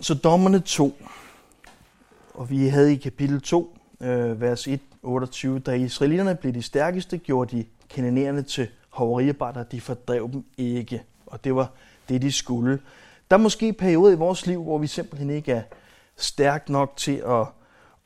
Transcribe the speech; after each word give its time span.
så 0.00 0.14
dommerne 0.14 0.60
2, 0.60 1.02
og 2.34 2.50
vi 2.50 2.68
havde 2.68 2.92
i 2.92 2.96
kapitel 2.96 3.40
2, 3.40 3.78
øh, 4.00 4.40
vers 4.40 4.68
1, 4.68 4.80
28, 5.02 5.58
da 5.58 5.72
israelitterne 5.72 6.34
blev 6.34 6.54
de 6.54 6.62
stærkeste, 6.62 7.18
gjorde 7.18 7.56
de 7.56 7.64
kananerende 7.90 8.42
til 8.42 8.68
hoveriarbejdere, 8.90 9.64
de 9.72 9.80
fordrev 9.80 10.30
dem 10.32 10.44
ikke. 10.56 11.02
Og 11.26 11.44
det 11.44 11.54
var 11.54 11.70
det, 12.08 12.22
de 12.22 12.32
skulle. 12.32 12.80
Der 13.30 13.36
er 13.36 13.40
måske 13.40 13.72
perioder 13.72 14.12
i 14.12 14.16
vores 14.16 14.46
liv, 14.46 14.62
hvor 14.62 14.78
vi 14.78 14.86
simpelthen 14.86 15.30
ikke 15.30 15.52
er 15.52 15.62
stærk 16.16 16.68
nok 16.68 16.92
til 16.96 17.22
at 17.26 17.46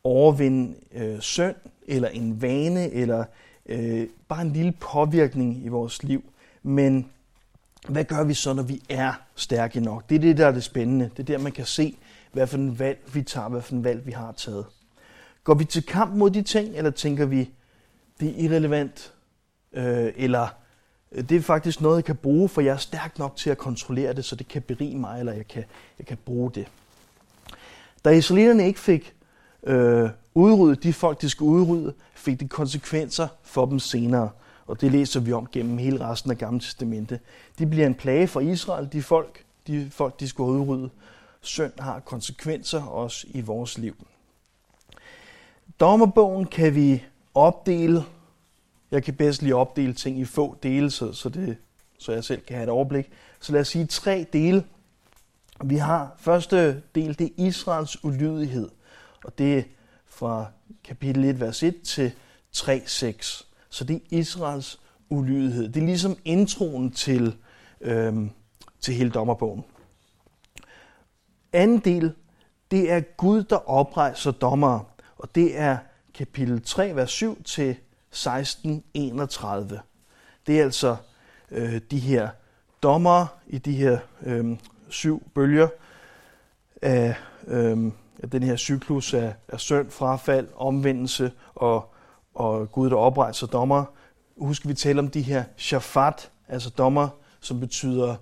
overvinde 0.04 0.74
øh, 0.92 1.20
synd, 1.20 1.54
eller 1.86 2.08
en 2.08 2.42
vane, 2.42 2.90
eller 2.90 3.24
øh, 3.66 4.06
bare 4.28 4.42
en 4.42 4.52
lille 4.52 4.72
påvirkning 4.72 5.64
i 5.64 5.68
vores 5.68 6.02
liv. 6.02 6.24
Men 6.62 7.10
hvad 7.88 8.04
gør 8.04 8.24
vi 8.24 8.34
så, 8.34 8.52
når 8.52 8.62
vi 8.62 8.82
er 8.88 9.12
stærke 9.34 9.80
nok? 9.80 10.08
Det 10.08 10.14
er 10.14 10.18
det, 10.18 10.36
der 10.38 10.46
er 10.46 10.52
det 10.52 10.64
spændende. 10.64 11.10
Det 11.16 11.18
er 11.18 11.36
der, 11.36 11.38
man 11.38 11.52
kan 11.52 11.66
se, 11.66 11.96
hvad 12.32 12.46
for 12.46 12.56
en 12.56 12.78
valg 12.78 12.98
vi 13.12 13.22
tager, 13.22 13.48
hvad 13.48 13.62
for 13.62 13.74
en 13.74 13.84
valg 13.84 14.06
vi 14.06 14.12
har 14.12 14.32
taget. 14.32 14.66
Går 15.44 15.54
vi 15.54 15.64
til 15.64 15.86
kamp 15.86 16.14
mod 16.14 16.30
de 16.30 16.42
ting, 16.42 16.76
eller 16.76 16.90
tænker 16.90 17.26
vi, 17.26 17.50
det 18.20 18.28
er 18.28 18.44
irrelevant, 18.44 19.12
øh, 19.72 20.12
eller 20.16 20.48
øh, 21.12 21.28
det 21.28 21.36
er 21.36 21.40
faktisk 21.40 21.80
noget, 21.80 21.96
jeg 21.96 22.04
kan 22.04 22.16
bruge, 22.16 22.48
for 22.48 22.60
jeg 22.60 22.72
er 22.72 22.76
stærk 22.76 23.18
nok 23.18 23.36
til 23.36 23.50
at 23.50 23.58
kontrollere 23.58 24.12
det, 24.12 24.24
så 24.24 24.36
det 24.36 24.48
kan 24.48 24.62
berige 24.62 24.98
mig, 24.98 25.18
eller 25.18 25.32
jeg 25.32 25.48
kan, 25.48 25.64
jeg 25.98 26.06
kan 26.06 26.18
bruge 26.24 26.50
det. 26.50 26.66
Da 28.04 28.10
israelitterne 28.10 28.66
ikke 28.66 28.80
fik 28.80 29.14
øh, 29.66 30.10
udryddet 30.34 30.82
de 30.82 30.92
folk, 30.92 31.20
de 31.20 31.28
skulle 31.28 31.52
udrydde, 31.52 31.94
fik 32.14 32.40
det 32.40 32.50
konsekvenser 32.50 33.28
for 33.42 33.66
dem 33.66 33.78
senere. 33.78 34.30
Og 34.72 34.80
det 34.80 34.92
læser 34.92 35.20
vi 35.20 35.32
om 35.32 35.46
gennem 35.52 35.78
hele 35.78 36.04
resten 36.04 36.30
af 36.30 36.38
Gamle 36.38 36.60
Testamente. 36.60 37.20
De 37.58 37.66
bliver 37.66 37.86
en 37.86 37.94
plage 37.94 38.28
for 38.28 38.40
Israel, 38.40 38.88
de 38.92 39.02
folk, 39.02 39.44
de 39.66 39.90
folk, 39.90 40.20
de 40.20 40.28
skulle 40.28 40.52
udrydde. 40.52 40.90
Synd 41.40 41.72
har 41.78 42.00
konsekvenser 42.00 42.82
også 42.82 43.26
i 43.30 43.40
vores 43.40 43.78
liv. 43.78 44.06
Dommerbogen 45.80 46.46
kan 46.46 46.74
vi 46.74 47.04
opdele. 47.34 48.04
Jeg 48.90 49.02
kan 49.02 49.14
bedst 49.14 49.42
lige 49.42 49.56
opdele 49.56 49.92
ting 49.92 50.18
i 50.18 50.24
få 50.24 50.56
dele, 50.62 50.90
så, 50.90 51.12
så, 51.12 51.28
det, 51.28 51.56
så 51.98 52.12
jeg 52.12 52.24
selv 52.24 52.40
kan 52.40 52.56
have 52.56 52.64
et 52.64 52.70
overblik. 52.70 53.10
Så 53.40 53.52
lad 53.52 53.60
os 53.60 53.68
sige 53.68 53.86
tre 53.86 54.26
dele. 54.32 54.64
Vi 55.64 55.76
har 55.76 56.14
første 56.18 56.82
del, 56.94 57.18
det 57.18 57.26
er 57.26 57.46
Israels 57.46 58.04
ulydighed. 58.04 58.68
Og 59.24 59.38
det 59.38 59.58
er 59.58 59.62
fra 60.06 60.46
kapitel 60.84 61.24
1, 61.24 61.40
vers 61.40 61.62
1 61.62 61.82
til 61.82 62.12
3, 62.52 62.82
6. 62.86 63.51
Så 63.72 63.84
det 63.84 63.96
er 63.96 64.00
Israels 64.10 64.80
ulydighed. 65.10 65.68
Det 65.68 65.82
er 65.82 65.86
ligesom 65.86 66.16
introen 66.24 66.90
til, 66.90 67.36
øhm, 67.80 68.30
til 68.80 68.94
hele 68.94 69.10
dommerbogen. 69.10 69.64
Anden 71.52 71.78
del, 71.78 72.12
det 72.70 72.90
er 72.90 73.00
Gud, 73.00 73.42
der 73.42 73.70
oprejser 73.70 74.30
dommere. 74.30 74.84
Og 75.18 75.34
det 75.34 75.58
er 75.58 75.78
kapitel 76.14 76.62
3, 76.62 76.96
vers 76.96 77.10
7 77.10 77.42
til 77.42 77.76
16, 78.10 78.84
31. 78.94 79.80
Det 80.46 80.60
er 80.60 80.64
altså 80.64 80.96
øh, 81.50 81.80
de 81.90 81.98
her 81.98 82.28
dommere 82.82 83.26
i 83.46 83.58
de 83.58 83.72
her 83.72 83.98
øh, 84.22 84.56
syv 84.88 85.22
bølger 85.34 85.68
af, 86.82 87.14
øh, 87.46 87.92
af 88.22 88.30
den 88.30 88.42
her 88.42 88.56
cyklus 88.56 89.14
af, 89.14 89.34
af 89.48 89.60
synd, 89.60 89.90
frafald, 89.90 90.48
omvendelse 90.56 91.32
og, 91.54 91.91
og 92.34 92.72
Gud, 92.72 92.90
der 92.90 92.96
oprejser 92.96 93.46
dommer. 93.46 93.84
Husk, 94.38 94.68
vi 94.68 94.74
taler 94.74 95.02
om 95.02 95.08
de 95.08 95.22
her 95.22 95.44
shafat, 95.56 96.30
altså 96.48 96.70
dommer, 96.70 97.08
som 97.40 97.60
betyder 97.60 98.16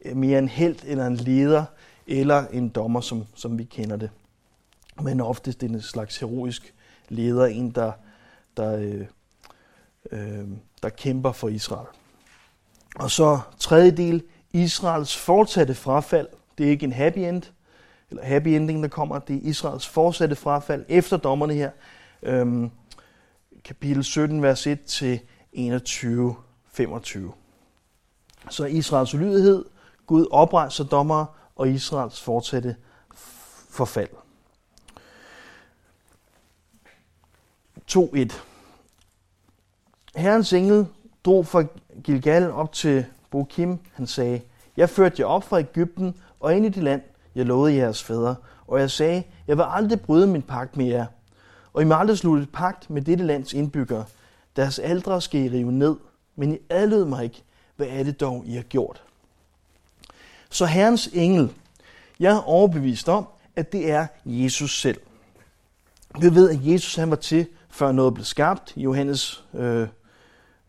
eh, 0.00 0.16
mere 0.16 0.38
en 0.38 0.48
held 0.48 0.76
eller 0.84 1.06
en 1.06 1.16
leder, 1.16 1.64
eller 2.06 2.44
en 2.52 2.68
dommer, 2.68 3.00
som, 3.00 3.24
som 3.34 3.58
vi 3.58 3.64
kender 3.64 3.96
det. 3.96 4.10
Men 5.02 5.20
oftest 5.20 5.62
en 5.62 5.82
slags 5.82 6.18
heroisk 6.18 6.74
leder, 7.08 7.46
en 7.46 7.70
der, 7.70 7.92
der, 8.56 8.76
øh, 8.76 9.06
øh, 10.12 10.48
der 10.82 10.88
kæmper 10.88 11.32
for 11.32 11.48
Israel. 11.48 11.86
Og 12.96 13.10
så 13.10 13.40
tredje 13.58 13.90
del, 13.90 14.22
Israels 14.52 15.16
fortsatte 15.16 15.74
frafald. 15.74 16.28
Det 16.58 16.66
er 16.66 16.70
ikke 16.70 16.84
en 16.84 16.92
happy 16.92 17.18
end, 17.18 17.42
eller 18.10 18.24
happy 18.24 18.48
ending, 18.48 18.82
der 18.82 18.88
kommer. 18.88 19.18
Det 19.18 19.36
er 19.36 19.40
Israels 19.42 19.88
fortsatte 19.88 20.36
frafald 20.36 20.84
efter 20.88 21.16
dommerne 21.16 21.54
her. 21.54 21.70
Øhm, 22.22 22.70
kapitel 23.64 24.04
17, 24.04 24.42
vers 24.42 24.66
1 24.66 24.84
til 24.84 25.20
21, 25.52 26.36
25. 26.72 27.32
Så 28.50 28.64
Israels 28.64 29.14
ulydighed, 29.14 29.64
Gud 30.06 30.26
oprejser 30.30 30.84
dommere, 30.84 31.26
og 31.56 31.68
Israels 31.68 32.22
fortsatte 32.22 32.76
forfald. 33.70 34.08
2.1 37.92 38.34
Herrens 40.16 40.52
engel 40.52 40.86
drog 41.24 41.46
fra 41.46 41.64
Gilgal 42.04 42.50
op 42.50 42.72
til 42.72 43.06
Bokim. 43.30 43.78
Han 43.92 44.06
sagde, 44.06 44.40
jeg 44.76 44.90
førte 44.90 45.16
jer 45.18 45.26
op 45.26 45.44
fra 45.44 45.58
Ægypten 45.58 46.14
og 46.40 46.56
ind 46.56 46.66
i 46.66 46.68
det 46.68 46.82
land, 46.82 47.02
jeg 47.34 47.46
lovede 47.46 47.74
jeres 47.74 48.02
fædre. 48.02 48.36
Og 48.66 48.80
jeg 48.80 48.90
sagde, 48.90 49.22
jeg 49.46 49.56
vil 49.56 49.64
aldrig 49.68 50.00
bryde 50.00 50.26
min 50.26 50.42
pagt 50.42 50.76
med 50.76 50.86
jer. 50.86 51.06
Og 51.72 51.82
I 51.82 51.84
må 51.84 51.94
aldrig 51.94 52.18
slutte 52.18 52.46
pagt 52.52 52.90
med 52.90 53.02
dette 53.02 53.24
lands 53.24 53.52
indbyggere. 53.52 54.04
Deres 54.56 54.78
aldre 54.78 55.20
skal 55.20 55.40
I 55.40 55.48
rive 55.48 55.72
ned, 55.72 55.96
men 56.36 56.54
I 56.54 56.58
adlød 56.70 57.04
mig 57.04 57.24
ikke. 57.24 57.42
Hvad 57.76 57.86
er 57.90 58.02
det 58.02 58.20
dog, 58.20 58.44
I 58.46 58.54
har 58.54 58.62
gjort? 58.62 59.02
Så 60.50 60.66
Herrens 60.66 61.06
engel, 61.12 61.52
jeg 62.20 62.32
er 62.32 62.48
overbevist 62.48 63.08
om, 63.08 63.26
at 63.56 63.72
det 63.72 63.90
er 63.90 64.06
Jesus 64.24 64.80
selv. 64.80 65.00
Vi 66.20 66.34
ved, 66.34 66.50
at 66.50 66.58
Jesus 66.62 66.94
han 66.94 67.10
var 67.10 67.16
til, 67.16 67.46
før 67.68 67.92
noget 67.92 68.14
blev 68.14 68.24
skabt. 68.24 68.72
Johannes 68.76 69.44
Johannes 69.54 69.88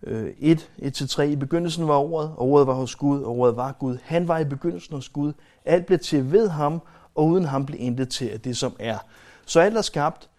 øh, 0.06 0.24
øh 0.26 0.34
1, 0.40 0.70
1-3. 0.82 1.22
I 1.22 1.36
begyndelsen 1.36 1.88
var 1.88 1.98
ordet, 1.98 2.30
og 2.30 2.42
ordet 2.42 2.68
var 2.68 2.74
hos 2.74 2.96
Gud, 2.96 3.22
og 3.22 3.38
ordet 3.38 3.56
var 3.56 3.72
Gud. 3.72 3.98
Han 4.04 4.28
var 4.28 4.40
i 4.40 4.46
begyndelsen 4.46 4.96
hos 4.96 5.10
Gud. 5.10 5.34
Alt 5.66 5.86
blev 5.86 6.00
til 6.00 6.32
ved 6.32 6.50
ham, 6.50 6.82
og 7.16 7.28
uden 7.28 7.46
ham 7.46 7.66
blev 7.66 7.80
intet 7.82 8.10
til 8.10 8.30
af 8.30 8.42
det, 8.42 8.58
som 8.58 8.76
er. 8.80 8.98
Så 9.46 9.60
alt 9.60 9.78
er 9.78 9.82
skabt 9.82 10.30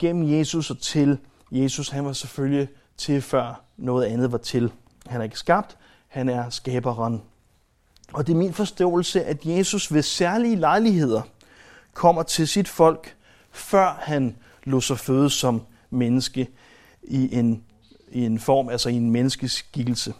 gennem 0.00 0.38
Jesus 0.38 0.70
og 0.70 0.78
til 0.78 1.18
Jesus. 1.52 1.88
Han 1.88 2.04
var 2.04 2.12
selvfølgelig 2.12 2.68
til, 2.96 3.22
før 3.22 3.64
noget 3.76 4.04
andet 4.04 4.32
var 4.32 4.38
til. 4.38 4.72
Han 5.06 5.20
er 5.20 5.24
ikke 5.24 5.38
skabt, 5.38 5.76
han 6.08 6.28
er 6.28 6.50
skaberen. 6.50 7.22
Og 8.12 8.26
det 8.26 8.32
er 8.32 8.36
min 8.36 8.52
forståelse, 8.52 9.24
at 9.24 9.46
Jesus 9.46 9.94
ved 9.94 10.02
særlige 10.02 10.56
lejligheder 10.56 11.22
kommer 11.94 12.22
til 12.22 12.48
sit 12.48 12.68
folk, 12.68 13.16
før 13.50 13.98
han 14.02 14.36
lå 14.64 14.80
sig 14.80 14.98
føde 14.98 15.30
som 15.30 15.62
menneske 15.90 16.48
i 17.02 17.38
en, 17.38 17.64
i 18.12 18.24
en 18.24 18.38
form, 18.38 18.68
altså 18.68 18.88
i 18.88 18.94
en 18.94 19.10
menneskeskikkelse. 19.10 20.14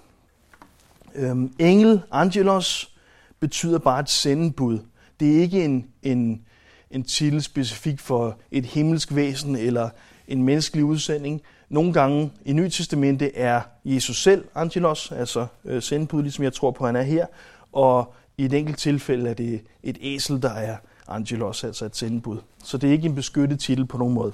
Øhm, 1.14 1.54
engel, 1.58 2.02
angelos, 2.12 2.94
betyder 3.40 3.78
bare 3.78 4.00
et 4.00 4.10
sendebud. 4.10 4.78
Det 5.20 5.36
er 5.36 5.40
ikke 5.40 5.64
en, 5.64 5.86
en, 6.02 6.44
en 6.90 7.02
titel 7.02 7.42
specifik 7.42 8.00
for 8.00 8.38
et 8.50 8.66
himmelsk 8.66 9.14
væsen 9.14 9.56
eller 9.56 9.90
en 10.28 10.42
menneskelig 10.42 10.84
udsending. 10.84 11.42
Nogle 11.68 11.92
gange 11.92 12.32
i 12.44 12.52
Nye 12.52 12.70
Testamente 12.70 13.36
er 13.36 13.60
Jesus 13.84 14.22
selv 14.22 14.44
angelos, 14.54 15.12
altså 15.12 15.46
øh, 15.64 15.82
sendebud, 15.82 16.22
ligesom 16.22 16.44
jeg 16.44 16.52
tror 16.52 16.70
på, 16.70 16.86
han 16.86 16.96
er 16.96 17.02
her. 17.02 17.26
Og 17.72 18.14
i 18.38 18.44
et 18.44 18.52
enkelt 18.52 18.78
tilfælde 18.78 19.30
er 19.30 19.34
det 19.34 19.60
et 19.82 19.98
æsel, 20.00 20.42
der 20.42 20.50
er 20.50 20.76
angelos, 21.08 21.64
altså 21.64 21.84
et 21.84 21.96
sendebud. 21.96 22.38
Så 22.64 22.78
det 22.78 22.88
er 22.88 22.92
ikke 22.92 23.08
en 23.08 23.14
beskyttet 23.14 23.60
titel 23.60 23.86
på 23.86 23.98
nogen 23.98 24.14
måde. 24.14 24.32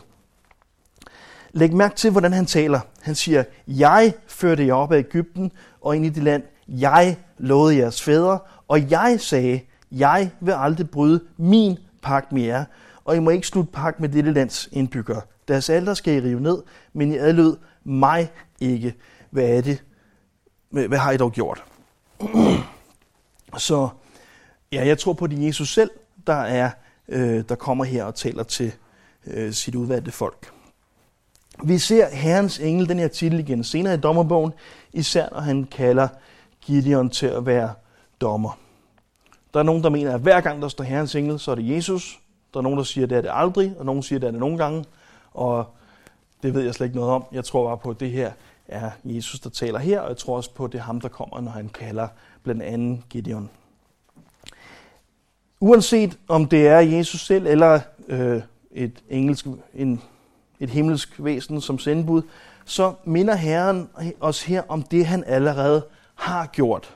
Læg 1.52 1.74
mærke 1.74 1.96
til, 1.96 2.10
hvordan 2.10 2.32
han 2.32 2.46
taler. 2.46 2.80
Han 3.00 3.14
siger, 3.14 3.44
jeg 3.68 4.12
førte 4.26 4.66
jer 4.66 4.74
op 4.74 4.92
af 4.92 4.98
Ægypten 4.98 5.52
og 5.80 5.96
ind 5.96 6.06
i 6.06 6.08
det 6.08 6.22
land. 6.22 6.42
Jeg 6.68 7.16
lovede 7.38 7.76
jeres 7.76 8.02
fædre, 8.02 8.38
og 8.68 8.90
jeg 8.90 9.20
sagde, 9.20 9.60
jeg 9.92 10.30
vil 10.40 10.52
aldrig 10.52 10.90
bryde 10.90 11.20
min 11.36 11.78
pagt 12.06 12.32
med 12.32 12.42
jer, 12.42 12.64
og 13.04 13.16
I 13.16 13.18
må 13.18 13.30
ikke 13.30 13.46
slutte 13.46 13.72
pagt 13.72 14.00
med 14.00 14.08
dette 14.08 14.32
lands 14.32 14.68
indbyggere. 14.72 15.20
Deres 15.48 15.70
alder 15.70 15.94
skal 15.94 16.14
I 16.14 16.20
rive 16.20 16.40
ned, 16.40 16.62
men 16.92 17.12
I 17.12 17.16
adlød 17.16 17.56
mig 17.84 18.30
ikke. 18.60 18.94
Hvad 19.30 19.44
er 19.44 19.60
det? 19.60 19.84
Hvad 20.70 20.98
har 20.98 21.12
I 21.12 21.16
dog 21.16 21.32
gjort? 21.32 21.64
Så 23.58 23.88
ja, 24.72 24.86
jeg 24.86 24.98
tror 24.98 25.12
på, 25.12 25.24
at 25.24 25.30
det 25.30 25.42
er 25.42 25.46
Jesus 25.46 25.74
selv, 25.74 25.90
der, 26.26 26.32
er, 26.34 26.70
øh, 27.08 27.44
der 27.48 27.54
kommer 27.54 27.84
her 27.84 28.04
og 28.04 28.14
taler 28.14 28.42
til 28.42 28.72
øh, 29.26 29.52
sit 29.52 29.74
udvalgte 29.74 30.12
folk. 30.12 30.52
Vi 31.64 31.78
ser 31.78 32.08
Herrens 32.08 32.58
engel, 32.58 32.88
den 32.88 32.98
her 32.98 33.08
titel 33.08 33.38
igen, 33.38 33.64
senere 33.64 33.94
i 33.94 33.96
dommerbogen, 33.96 34.52
især 34.92 35.28
når 35.32 35.40
han 35.40 35.64
kalder 35.64 36.08
Gideon 36.60 37.10
til 37.10 37.26
at 37.26 37.46
være 37.46 37.74
dommer. 38.20 38.65
Der 39.56 39.60
er 39.60 39.64
nogen, 39.64 39.82
der 39.82 39.90
mener, 39.90 40.14
at 40.14 40.20
hver 40.20 40.40
gang 40.40 40.62
der 40.62 40.68
står 40.68 40.84
Herrens 40.84 41.14
engel, 41.14 41.38
så 41.38 41.50
er 41.50 41.54
det 41.54 41.68
Jesus. 41.68 42.20
Der 42.54 42.60
er 42.60 42.62
nogen, 42.62 42.78
der 42.78 42.84
siger, 42.84 43.04
at 43.04 43.10
det 43.10 43.18
er 43.18 43.22
det 43.22 43.30
aldrig, 43.32 43.74
og 43.78 43.86
nogen 43.86 44.02
siger, 44.02 44.18
at 44.18 44.20
det 44.20 44.26
er 44.26 44.30
det 44.30 44.40
nogle 44.40 44.58
gange. 44.58 44.84
Og 45.34 45.66
det 46.42 46.54
ved 46.54 46.62
jeg 46.62 46.74
slet 46.74 46.86
ikke 46.86 46.96
noget 46.96 47.12
om. 47.12 47.24
Jeg 47.32 47.44
tror 47.44 47.68
bare 47.68 47.78
på, 47.78 47.90
at 47.90 48.00
det 48.00 48.10
her 48.10 48.32
er 48.68 48.90
Jesus, 49.04 49.40
der 49.40 49.50
taler 49.50 49.78
her, 49.78 50.00
og 50.00 50.08
jeg 50.08 50.16
tror 50.16 50.36
også 50.36 50.54
på, 50.54 50.64
at 50.64 50.72
det 50.72 50.78
er 50.78 50.82
ham, 50.82 51.00
der 51.00 51.08
kommer, 51.08 51.40
når 51.40 51.50
han 51.50 51.68
kalder 51.68 52.08
blandt 52.42 52.62
andet 52.62 53.00
Gideon. 53.10 53.50
uanset 55.60 56.18
om 56.28 56.46
det 56.46 56.68
er 56.68 56.78
Jesus 56.78 57.26
selv 57.26 57.46
eller 57.46 57.80
øh, 58.08 58.42
et, 58.70 59.02
engelsk, 59.10 59.46
en, 59.74 60.02
et 60.60 60.70
himmelsk 60.70 61.14
væsen 61.18 61.60
som 61.60 61.78
sendebud, 61.78 62.22
så 62.64 62.94
minder 63.04 63.34
Herren 63.34 63.88
os 64.20 64.42
her 64.42 64.62
om 64.68 64.82
det, 64.82 65.06
han 65.06 65.24
allerede 65.26 65.84
har 66.14 66.46
gjort. 66.46 66.95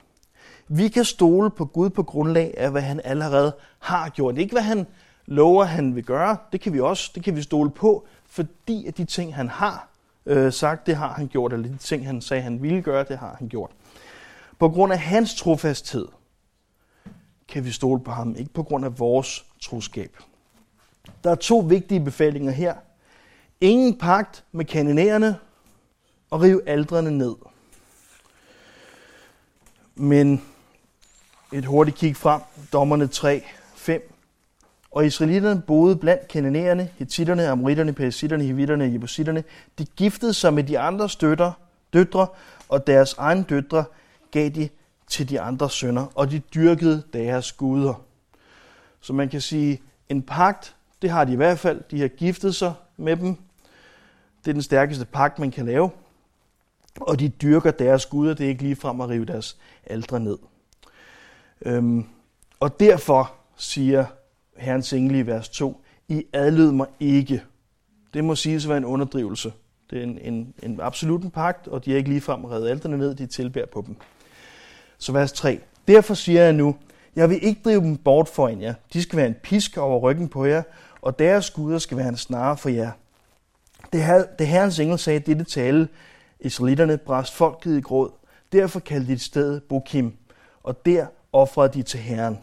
Vi 0.72 0.88
kan 0.88 1.04
stole 1.04 1.50
på 1.50 1.64
Gud 1.64 1.90
på 1.90 2.02
grundlag 2.02 2.54
af, 2.56 2.70
hvad 2.70 2.82
han 2.82 3.00
allerede 3.04 3.56
har 3.78 4.08
gjort. 4.08 4.38
Ikke 4.38 4.52
hvad 4.52 4.62
han 4.62 4.86
lover, 5.26 5.64
han 5.64 5.94
vil 5.94 6.04
gøre. 6.04 6.36
Det 6.52 6.60
kan 6.60 6.72
vi 6.72 6.80
også. 6.80 7.10
Det 7.14 7.24
kan 7.24 7.36
vi 7.36 7.42
stole 7.42 7.70
på, 7.70 8.06
fordi 8.26 8.86
at 8.86 8.96
de 8.96 9.04
ting, 9.04 9.34
han 9.34 9.48
har 9.48 9.88
øh, 10.26 10.52
sagt, 10.52 10.86
det 10.86 10.96
har 10.96 11.12
han 11.12 11.28
gjort, 11.28 11.52
eller 11.52 11.68
de 11.68 11.76
ting, 11.76 12.06
han 12.06 12.20
sagde, 12.20 12.42
han 12.42 12.62
ville 12.62 12.82
gøre, 12.82 13.04
det 13.04 13.18
har 13.18 13.36
han 13.38 13.48
gjort. 13.48 13.70
På 14.58 14.68
grund 14.68 14.92
af 14.92 14.98
hans 14.98 15.34
trofasthed 15.34 16.08
kan 17.48 17.64
vi 17.64 17.70
stole 17.70 18.00
på 18.00 18.10
ham, 18.10 18.36
ikke 18.38 18.52
på 18.52 18.62
grund 18.62 18.84
af 18.84 18.98
vores 18.98 19.44
troskab. 19.60 20.16
Der 21.24 21.30
er 21.30 21.34
to 21.34 21.58
vigtige 21.58 22.04
befalinger 22.04 22.52
her. 22.52 22.74
Ingen 23.60 23.98
pagt 23.98 24.44
med 24.52 24.64
kanonærerne 24.64 25.36
og 26.30 26.40
rive 26.40 26.68
aldrene 26.68 27.10
ned. 27.10 27.34
Men 29.94 30.42
et 31.52 31.64
hurtigt 31.64 31.96
kig 31.96 32.16
frem, 32.16 32.40
dommerne 32.72 33.06
3, 33.06 33.44
5. 33.74 34.12
Og 34.90 35.06
israelitterne 35.06 35.62
boede 35.62 35.96
blandt 35.96 36.28
kananæerne, 36.28 36.90
hetitterne, 36.96 37.48
amoritterne, 37.48 37.92
perisitterne, 37.92 38.44
hivitterne, 38.44 38.92
jebusitterne. 38.92 39.44
De 39.78 39.84
giftede 39.84 40.34
sig 40.34 40.54
med 40.54 40.64
de 40.64 40.78
andre 40.78 41.08
støtter, 41.08 41.52
døtre, 41.92 42.26
og 42.68 42.86
deres 42.86 43.14
egne 43.18 43.44
døtre 43.48 43.84
gav 44.30 44.48
de 44.48 44.68
til 45.08 45.28
de 45.28 45.40
andre 45.40 45.70
sønner, 45.70 46.06
og 46.14 46.30
de 46.30 46.38
dyrkede 46.38 47.02
deres 47.12 47.52
guder. 47.52 48.02
Så 49.00 49.12
man 49.12 49.28
kan 49.28 49.40
sige, 49.40 49.82
en 50.08 50.22
pagt, 50.22 50.76
det 51.02 51.10
har 51.10 51.24
de 51.24 51.32
i 51.32 51.36
hvert 51.36 51.58
fald. 51.58 51.82
De 51.90 52.00
har 52.00 52.08
giftet 52.08 52.54
sig 52.54 52.74
med 52.96 53.16
dem. 53.16 53.36
Det 54.44 54.50
er 54.50 54.52
den 54.52 54.62
stærkeste 54.62 55.04
pagt, 55.04 55.38
man 55.38 55.50
kan 55.50 55.66
lave. 55.66 55.90
Og 57.00 57.20
de 57.20 57.28
dyrker 57.28 57.70
deres 57.70 58.06
guder. 58.06 58.34
Det 58.34 58.44
er 58.44 58.48
ikke 58.48 58.62
lige 58.62 58.76
frem 58.76 59.00
at 59.00 59.08
rive 59.08 59.24
deres 59.24 59.58
aldre 59.86 60.20
ned. 60.20 60.38
Øhm, 61.66 62.04
og 62.60 62.80
derfor 62.80 63.32
siger 63.56 64.04
Herrens 64.56 64.92
engel 64.92 65.16
i 65.16 65.26
vers 65.26 65.48
2, 65.48 65.82
I 66.08 66.24
adlød 66.32 66.72
mig 66.72 66.86
ikke. 67.00 67.42
Det 68.14 68.24
må 68.24 68.34
siges 68.34 68.64
at 68.64 68.68
være 68.68 68.78
en 68.78 68.84
underdrivelse. 68.84 69.52
Det 69.90 69.98
er 69.98 70.02
en, 70.02 70.18
en, 70.18 70.54
en 70.62 70.80
absolut 70.80 71.22
en 71.22 71.30
pagt, 71.30 71.68
og 71.68 71.84
de 71.84 71.92
er 71.92 71.96
ikke 71.96 72.10
ligefrem 72.10 72.44
reddet 72.44 72.68
alterne 72.68 72.98
ned, 72.98 73.14
de 73.14 73.26
tilbærer 73.26 73.66
på 73.66 73.84
dem. 73.86 73.96
Så 74.98 75.12
vers 75.12 75.32
3. 75.32 75.60
Derfor 75.88 76.14
siger 76.14 76.42
jeg 76.42 76.52
nu, 76.52 76.76
jeg 77.16 77.30
vil 77.30 77.44
ikke 77.44 77.60
drive 77.64 77.80
dem 77.80 77.96
bort 77.96 78.28
foran 78.28 78.60
jer. 78.60 78.74
De 78.92 79.02
skal 79.02 79.16
være 79.16 79.26
en 79.26 79.36
pisk 79.42 79.76
over 79.76 79.98
ryggen 79.98 80.28
på 80.28 80.44
jer, 80.44 80.62
og 81.02 81.18
deres 81.18 81.50
guder 81.50 81.78
skal 81.78 81.96
være 81.96 82.08
en 82.08 82.16
snare 82.16 82.56
for 82.56 82.68
jer. 82.68 82.90
Det, 83.92 84.04
her, 84.04 84.24
det 84.38 84.46
herrens 84.46 84.78
engel 84.78 84.98
sagde 84.98 85.20
dette 85.20 85.44
tale, 85.44 85.88
Israelitterne 86.40 86.98
brast 86.98 87.34
folket 87.34 87.78
i 87.78 87.80
gråd. 87.80 88.10
Derfor 88.52 88.80
kaldte 88.80 89.08
de 89.08 89.12
et 89.12 89.20
sted 89.20 89.60
Bokim, 89.60 90.16
og 90.62 90.86
der 90.86 91.06
offrede 91.32 91.72
de 91.72 91.82
til 91.82 92.00
Herren. 92.00 92.38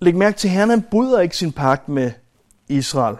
Læg 0.00 0.16
mærke 0.16 0.36
til, 0.36 0.48
at 0.48 0.54
Herren 0.54 0.70
han 0.70 0.82
bryder 0.82 1.20
ikke 1.20 1.36
sin 1.36 1.52
pagt 1.52 1.88
med 1.88 2.12
Israel. 2.68 3.16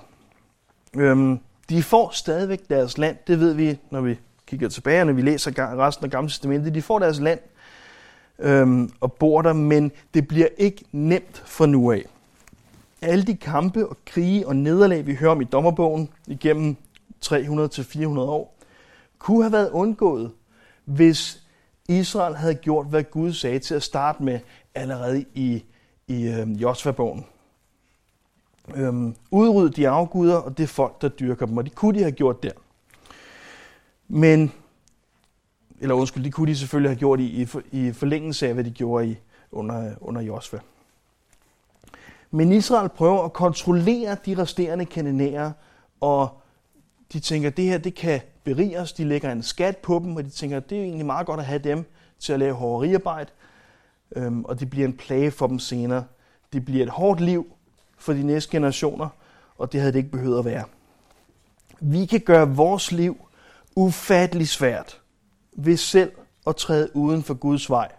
Øhm, 0.97 1.39
de 1.69 1.83
får 1.83 2.11
stadigvæk 2.11 2.69
deres 2.69 2.99
land, 2.99 3.17
det 3.27 3.41
ved 3.41 3.55
vi, 3.55 3.79
når 3.91 4.01
vi 4.01 4.19
kigger 4.47 4.69
tilbage, 4.69 5.05
når 5.05 5.13
vi 5.13 5.23
læser 5.23 5.79
resten 5.79 6.05
af 6.05 6.11
Gamle 6.11 6.31
Testamentet. 6.31 6.75
De 6.75 6.83
får 6.83 6.99
deres 6.99 7.21
land 7.21 7.41
øhm, 8.39 8.93
og 9.01 9.13
bor 9.13 9.43
der, 9.43 9.53
men 9.53 9.93
det 10.15 10.29
bliver 10.29 10.49
ikke 10.57 10.85
nemt 10.93 11.43
fra 11.47 11.67
nu 11.67 11.93
af. 11.93 12.05
Alle 13.03 13.25
de 13.25 13.37
kampe 13.37 13.89
og 13.89 13.97
krige 14.07 14.47
og 14.47 14.57
nederlag, 14.57 15.07
vi 15.07 15.15
hører 15.15 15.31
om 15.31 15.41
i 15.41 15.45
dommerbogen 15.45 16.09
igennem 16.27 16.77
300-400 17.27 18.19
år, 18.19 18.55
kunne 19.19 19.43
have 19.43 19.53
været 19.53 19.71
undgået, 19.71 20.31
hvis 20.85 21.43
Israel 21.89 22.35
havde 22.37 22.55
gjort, 22.55 22.87
hvad 22.87 23.05
Gud 23.05 23.33
sagde 23.33 23.59
til 23.59 23.75
at 23.75 23.83
starte 23.83 24.23
med 24.23 24.41
allerede 24.75 25.25
i, 25.35 25.65
i 26.09 26.23
øh, 26.23 26.63
Josva-bogen. 26.63 27.27
Øhm, 28.75 28.87
øhm 28.87 29.15
udryd 29.31 29.71
de 29.71 29.89
afguder 29.89 30.37
og 30.37 30.59
det 30.59 30.69
folk, 30.69 31.03
der 31.03 31.09
dyrker 31.09 31.47
dem, 31.47 31.57
og 31.57 31.65
det 31.65 31.75
kunne 31.75 31.99
de 31.99 32.03
have 32.03 32.13
gjort 32.13 32.43
der. 32.43 32.53
Men, 34.09 34.53
eller 35.81 35.95
undskyld, 35.95 36.25
det 36.25 36.33
kunne 36.33 36.51
de 36.51 36.57
selvfølgelig 36.57 36.91
have 36.91 36.99
gjort 36.99 37.21
i, 37.21 37.43
i, 37.43 37.49
i 37.73 37.93
forlængelse 37.93 38.49
af, 38.49 38.55
hvad 38.55 38.65
de 38.65 38.71
gjorde 38.71 39.09
i, 39.09 39.17
under, 39.53 39.95
under 40.01 40.23
Josva. 40.23 40.59
Men 42.31 42.53
Israel 42.53 42.89
prøver 42.89 43.25
at 43.25 43.33
kontrollere 43.33 44.17
de 44.27 44.39
resterende 44.39 44.85
kanonærer, 44.85 45.53
og 46.01 46.41
de 47.13 47.21
tænker, 47.21 47.51
det 47.51 47.65
her 47.65 47.79
det 47.79 47.95
kan 47.95 48.21
berige 48.55 48.81
os. 48.81 48.93
De 48.93 49.05
lægger 49.05 49.33
en 49.33 49.43
skat 49.43 49.77
på 49.77 50.01
dem, 50.05 50.17
og 50.17 50.25
de 50.25 50.31
tænker, 50.31 50.57
at 50.57 50.71
det 50.71 50.79
er 50.79 50.83
egentlig 50.83 51.07
meget 51.07 51.27
godt 51.27 51.41
at 51.41 51.47
have 51.47 51.59
dem 51.59 51.85
til 52.19 52.33
at 52.33 52.39
lave 52.39 52.55
hårderiarbejde. 52.55 53.31
Øhm, 54.17 54.45
og 54.45 54.61
det 54.61 54.71
bliver 54.71 54.87
en 54.87 54.97
plage 54.97 55.31
for 55.31 55.47
dem 55.47 55.59
senere. 55.59 56.05
Det 56.53 56.65
bliver 56.65 56.83
et 56.83 56.89
hårdt 56.89 57.21
liv 57.21 57.47
for 57.99 58.13
de 58.13 58.23
næste 58.23 58.51
generationer, 58.51 59.09
og 59.59 59.73
det 59.73 59.81
havde 59.81 59.93
det 59.93 59.99
ikke 59.99 60.11
behøvet 60.11 60.39
at 60.39 60.45
være. 60.45 60.65
Vi 61.81 62.07
kan 62.07 62.21
gøre 62.21 62.49
vores 62.49 62.93
liv 62.93 63.17
ufattelig 63.77 64.49
svært 64.49 65.01
ved 65.53 65.77
selv 65.77 66.13
at 66.47 66.57
træde 66.57 66.97
uden 66.97 67.23
for 67.23 67.35
Guds 67.35 67.71
vej. 67.71 67.93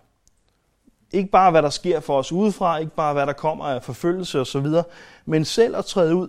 Ikke 1.12 1.32
bare 1.32 1.52
hvad 1.52 1.62
der 1.62 1.70
sker 1.70 2.00
for 2.00 2.18
os 2.20 2.32
udefra, 2.32 2.78
ikke 2.78 2.96
bare 2.96 3.14
hvad 3.14 3.28
der 3.28 3.34
kommer 3.34 3.66
af 3.66 3.84
forfølgelse 3.84 4.40
osv., 4.40 4.68
men 5.26 5.46
selv 5.46 5.76
at 5.76 5.86
træde 5.86 6.16
ud 6.16 6.28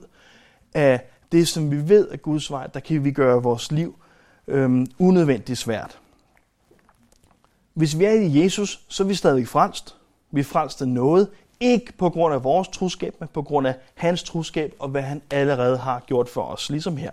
af 0.74 1.00
det, 1.32 1.48
som 1.48 1.70
vi 1.70 1.88
ved 1.88 2.08
er 2.10 2.16
Guds 2.16 2.50
vej, 2.50 2.66
der 2.66 2.80
kan 2.80 3.04
vi 3.04 3.10
gøre 3.10 3.42
vores 3.42 3.72
liv 3.72 3.96
øhm, 4.48 4.86
unødvendigt 4.98 5.58
svært. 5.58 5.98
Hvis 7.74 7.98
vi 7.98 8.04
er 8.04 8.12
i 8.12 8.42
Jesus, 8.42 8.80
så 8.88 9.02
er 9.02 9.06
vi 9.06 9.14
stadig 9.14 9.48
frelst. 9.48 9.96
Vi 10.30 10.40
er 10.40 10.44
frelst 10.44 10.82
af 10.82 10.88
noget, 10.88 11.28
ikke 11.60 11.92
på 11.92 12.10
grund 12.10 12.34
af 12.34 12.44
vores 12.44 12.68
troskab, 12.68 13.14
men 13.20 13.28
på 13.28 13.42
grund 13.42 13.66
af 13.66 13.74
hans 13.94 14.22
troskab 14.22 14.74
og 14.78 14.88
hvad 14.88 15.02
han 15.02 15.22
allerede 15.30 15.78
har 15.78 16.00
gjort 16.06 16.28
for 16.28 16.42
os, 16.42 16.70
ligesom 16.70 16.96
her. 16.96 17.10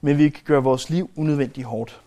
Men 0.00 0.18
vi 0.18 0.28
kan 0.28 0.42
gøre 0.44 0.62
vores 0.62 0.90
liv 0.90 1.10
unødvendigt 1.16 1.66
hårdt. 1.66 2.00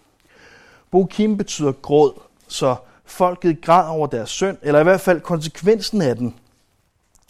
Bokim 0.91 1.37
betyder 1.37 1.71
gråd, 1.71 2.13
så 2.47 2.75
folket 3.05 3.61
græd 3.61 3.89
over 3.89 4.07
deres 4.07 4.29
synd, 4.29 4.57
eller 4.61 4.79
i 4.79 4.83
hvert 4.83 5.01
fald 5.01 5.21
konsekvensen 5.21 6.01
af 6.01 6.15
den. 6.15 6.35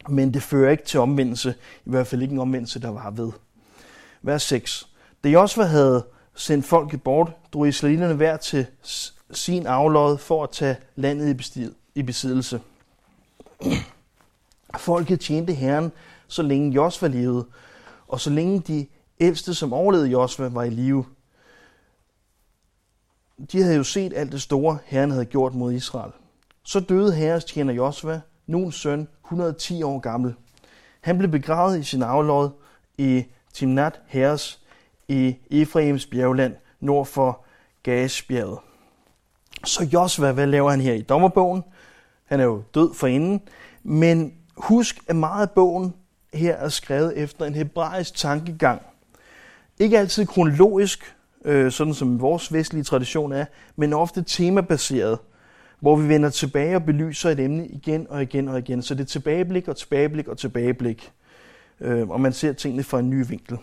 Men 0.09 0.33
det 0.33 0.43
fører 0.43 0.71
ikke 0.71 0.85
til 0.85 0.99
omvendelse, 0.99 1.55
i 1.85 1.89
hvert 1.89 2.07
fald 2.07 2.21
ikke 2.21 2.33
en 2.33 2.39
omvendelse, 2.39 2.81
der 2.81 2.89
var 2.89 3.11
ved. 3.11 3.31
Vers 4.21 4.43
6. 4.43 4.87
Da 5.23 5.29
Josva 5.29 5.63
havde 5.63 6.05
sendte 6.35 6.67
folket 6.67 7.03
bort, 7.03 7.31
drog 7.53 7.67
israelitterne 7.67 8.13
hver 8.13 8.37
til 8.37 8.65
sin 9.31 9.65
aflod 9.65 10.17
for 10.17 10.43
at 10.43 10.49
tage 10.49 10.77
landet 10.95 11.57
i 11.95 12.03
besiddelse. 12.03 12.61
Folket 14.77 15.19
tjente 15.19 15.53
Herren, 15.53 15.91
så 16.27 16.41
længe 16.41 16.71
Josva 16.71 17.07
levede, 17.07 17.45
og 18.07 18.19
så 18.19 18.29
længe 18.29 18.59
de 18.59 18.87
ældste, 19.19 19.53
som 19.53 19.73
overlevede 19.73 20.09
Josva, 20.09 20.47
var 20.47 20.63
i 20.63 20.69
live. 20.69 21.05
De 23.51 23.61
havde 23.61 23.75
jo 23.75 23.83
set 23.83 24.13
alt 24.15 24.31
det 24.31 24.41
store, 24.41 24.77
Herren 24.85 25.11
havde 25.11 25.25
gjort 25.25 25.53
mod 25.53 25.73
Israel. 25.73 26.11
Så 26.63 26.79
døde 26.79 27.15
herres 27.15 27.45
tjener 27.45 27.73
Josva, 27.73 28.21
Nuns 28.47 28.75
søn, 28.75 29.07
110 29.25 29.83
år 29.83 29.99
gammel. 29.99 30.35
Han 31.01 31.17
blev 31.17 31.31
begravet 31.31 31.79
i 31.79 31.83
sin 31.83 32.03
aflod 32.03 32.49
i 32.97 33.25
Timnat 33.53 34.01
Herres 34.07 34.62
i 35.07 35.35
Efraims 35.51 36.05
bjergland 36.05 36.55
nord 36.79 37.05
for 37.05 37.45
Gasbjerget. 37.83 38.59
Så 39.63 39.83
Josva, 39.93 40.31
hvad 40.31 40.47
laver 40.47 40.69
han 40.69 40.81
her 40.81 40.93
i 40.93 41.01
dommerbogen? 41.01 41.63
Han 42.25 42.39
er 42.39 42.43
jo 42.43 42.63
død 42.75 42.93
for 42.93 43.07
inden, 43.07 43.41
men 43.83 44.33
husk, 44.57 44.99
at 45.07 45.15
meget 45.15 45.47
af 45.47 45.51
bogen 45.51 45.93
her 46.33 46.55
er 46.55 46.69
skrevet 46.69 47.17
efter 47.17 47.45
en 47.45 47.55
hebraisk 47.55 48.15
tankegang. 48.15 48.81
Ikke 49.79 49.99
altid 49.99 50.25
kronologisk, 50.25 51.15
øh, 51.45 51.71
sådan 51.71 51.93
som 51.93 52.21
vores 52.21 52.53
vestlige 52.53 52.83
tradition 52.83 53.31
er, 53.31 53.45
men 53.75 53.93
ofte 53.93 54.23
temabaseret, 54.23 55.19
hvor 55.79 55.95
vi 55.95 56.07
vender 56.07 56.29
tilbage 56.29 56.75
og 56.75 56.83
belyser 56.83 57.29
et 57.29 57.39
emne 57.39 57.67
igen 57.67 58.07
og 58.09 58.21
igen 58.21 58.47
og 58.47 58.59
igen. 58.59 58.81
Så 58.81 58.95
det 58.95 59.01
er 59.01 59.05
tilbageblik 59.05 59.67
og 59.67 59.77
tilbageblik 59.77 60.27
og 60.27 60.37
tilbageblik, 60.37 61.11
øh, 61.79 62.09
og 62.09 62.21
man 62.21 62.33
ser 62.33 62.53
tingene 62.53 62.83
fra 62.83 62.99
en 62.99 63.09
ny 63.09 63.27
vinkel. 63.27 63.57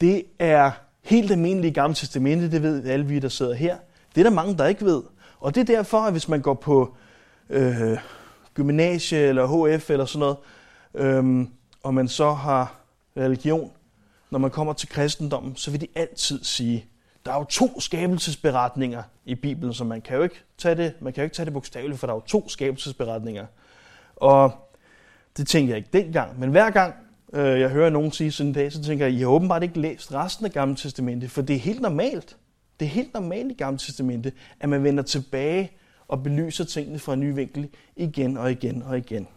Det 0.00 0.24
er 0.38 0.70
helt 1.02 1.30
almindeligt 1.30 1.72
i 1.72 1.80
Gamle 1.80 1.94
Testamente, 1.94 2.50
det 2.50 2.62
ved 2.62 2.86
alle 2.86 3.06
vi, 3.06 3.18
der 3.18 3.28
sidder 3.28 3.54
her. 3.54 3.76
Det 4.14 4.20
er 4.20 4.24
der 4.24 4.36
mange, 4.36 4.58
der 4.58 4.66
ikke 4.66 4.84
ved. 4.84 5.02
Og 5.40 5.54
det 5.54 5.60
er 5.60 5.76
derfor, 5.76 6.00
at 6.00 6.12
hvis 6.12 6.28
man 6.28 6.40
går 6.40 6.54
på 6.54 6.96
øh, 7.50 7.98
gymnasie 8.54 9.18
eller 9.18 9.76
HF 9.76 9.90
eller 9.90 10.04
sådan 10.04 10.18
noget, 10.18 10.36
øh, 10.94 11.46
og 11.82 11.94
man 11.94 12.08
så 12.08 12.32
har 12.32 12.74
religion, 13.16 13.70
når 14.30 14.38
man 14.38 14.50
kommer 14.50 14.72
til 14.72 14.88
kristendommen, 14.88 15.56
så 15.56 15.70
vil 15.70 15.80
de 15.80 15.86
altid 15.94 16.44
sige, 16.44 16.86
der 17.26 17.32
er 17.32 17.36
jo 17.36 17.44
to 17.44 17.80
skabelsesberetninger 17.80 19.02
i 19.24 19.34
Bibelen, 19.34 19.74
så 19.74 19.84
man 19.84 20.00
kan 20.00 20.16
jo 20.16 20.22
ikke 20.22 20.44
tage 20.58 20.74
det, 20.74 20.94
man 21.00 21.12
kan 21.12 21.20
jo 21.20 21.24
ikke 21.24 21.36
tage 21.36 21.46
det 21.46 21.52
bogstaveligt, 21.52 22.00
for 22.00 22.06
der 22.06 22.14
er 22.14 22.16
jo 22.16 22.20
to 22.26 22.48
skabelsesberetninger. 22.48 23.46
Og 24.16 24.52
det 25.36 25.48
tænkte 25.48 25.70
jeg 25.70 25.78
ikke 25.78 25.88
dengang, 25.92 26.40
men 26.40 26.50
hver 26.50 26.70
gang 26.70 26.94
Øh, 27.32 27.60
jeg 27.60 27.68
hører 27.68 27.90
nogen 27.90 28.12
sige 28.12 28.32
sådan 28.32 28.48
en 28.48 28.54
dag, 28.54 28.72
så 28.72 28.82
tænker 28.82 29.06
jeg, 29.06 29.14
I 29.14 29.18
har 29.18 29.26
åbenbart 29.26 29.62
ikke 29.62 29.80
læst 29.80 30.14
resten 30.14 30.46
af 30.46 30.52
Gamle 30.52 30.76
Testamente, 30.76 31.28
for 31.28 31.42
det 31.42 31.56
er 31.56 31.60
helt 31.60 31.80
normalt. 31.80 32.36
Det 32.80 32.86
er 32.86 32.90
helt 32.90 33.14
normalt 33.14 33.50
i 33.50 33.54
Gamle 33.54 33.78
Testamente, 33.78 34.32
at 34.60 34.68
man 34.68 34.84
vender 34.84 35.02
tilbage 35.02 35.70
og 36.08 36.22
belyser 36.22 36.64
tingene 36.64 36.98
fra 36.98 37.12
en 37.12 37.20
ny 37.20 37.34
vinkel 37.34 37.68
igen 37.96 38.36
og 38.36 38.50
igen 38.50 38.82
og 38.82 38.98
igen. 38.98 39.28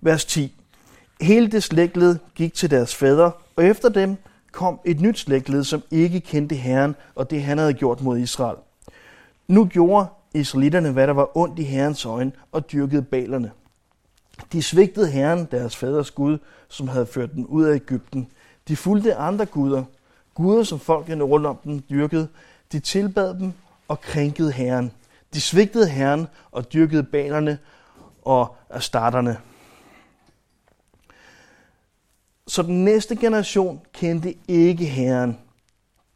Vers 0.00 0.24
10. 0.24 0.54
Hele 1.20 1.50
det 1.50 1.62
slægtled 1.62 2.16
gik 2.34 2.54
til 2.54 2.70
deres 2.70 2.94
fædre, 2.94 3.32
og 3.56 3.64
efter 3.64 3.88
dem 3.88 4.16
kom 4.52 4.80
et 4.84 5.00
nyt 5.00 5.18
slægtled, 5.18 5.64
som 5.64 5.82
ikke 5.90 6.20
kendte 6.20 6.54
Herren 6.54 6.94
og 7.14 7.30
det, 7.30 7.42
han 7.42 7.58
havde 7.58 7.74
gjort 7.74 8.00
mod 8.00 8.18
Israel. 8.18 8.56
Nu 9.48 9.64
gjorde 9.66 10.06
israelitterne, 10.34 10.90
hvad 10.90 11.06
der 11.06 11.12
var 11.12 11.36
ondt 11.36 11.58
i 11.58 11.62
Herrens 11.62 12.04
øjne, 12.04 12.32
og 12.52 12.72
dyrkede 12.72 13.02
balerne. 13.02 13.50
De 14.52 14.62
svigtede 14.62 15.10
Herren, 15.10 15.48
deres 15.50 15.76
faders 15.76 16.10
Gud, 16.10 16.38
som 16.68 16.88
havde 16.88 17.06
ført 17.06 17.32
dem 17.32 17.46
ud 17.46 17.64
af 17.64 17.74
Ægypten. 17.74 18.28
De 18.68 18.76
fulgte 18.76 19.14
andre 19.14 19.46
guder, 19.46 19.84
guder 20.34 20.62
som 20.62 20.78
folkene 20.78 21.24
rundt 21.24 21.46
om 21.46 21.56
dem 21.64 21.82
dyrkede. 21.90 22.28
De 22.72 22.80
tilbad 22.80 23.34
dem 23.34 23.52
og 23.88 24.00
krænkede 24.00 24.52
Herren. 24.52 24.92
De 25.34 25.40
svigtede 25.40 25.88
Herren 25.88 26.26
og 26.52 26.72
dyrkede 26.72 27.02
banerne 27.02 27.58
og 28.22 28.56
starterne. 28.78 29.38
Så 32.46 32.62
den 32.62 32.84
næste 32.84 33.16
generation 33.16 33.80
kendte 33.92 34.34
ikke 34.48 34.84
Herren. 34.84 35.38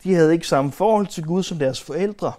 De 0.05 0.15
havde 0.15 0.33
ikke 0.33 0.47
samme 0.47 0.73
forhold 0.73 1.07
til 1.07 1.25
Gud 1.25 1.43
som 1.43 1.59
deres 1.59 1.83
forældre. 1.83 2.33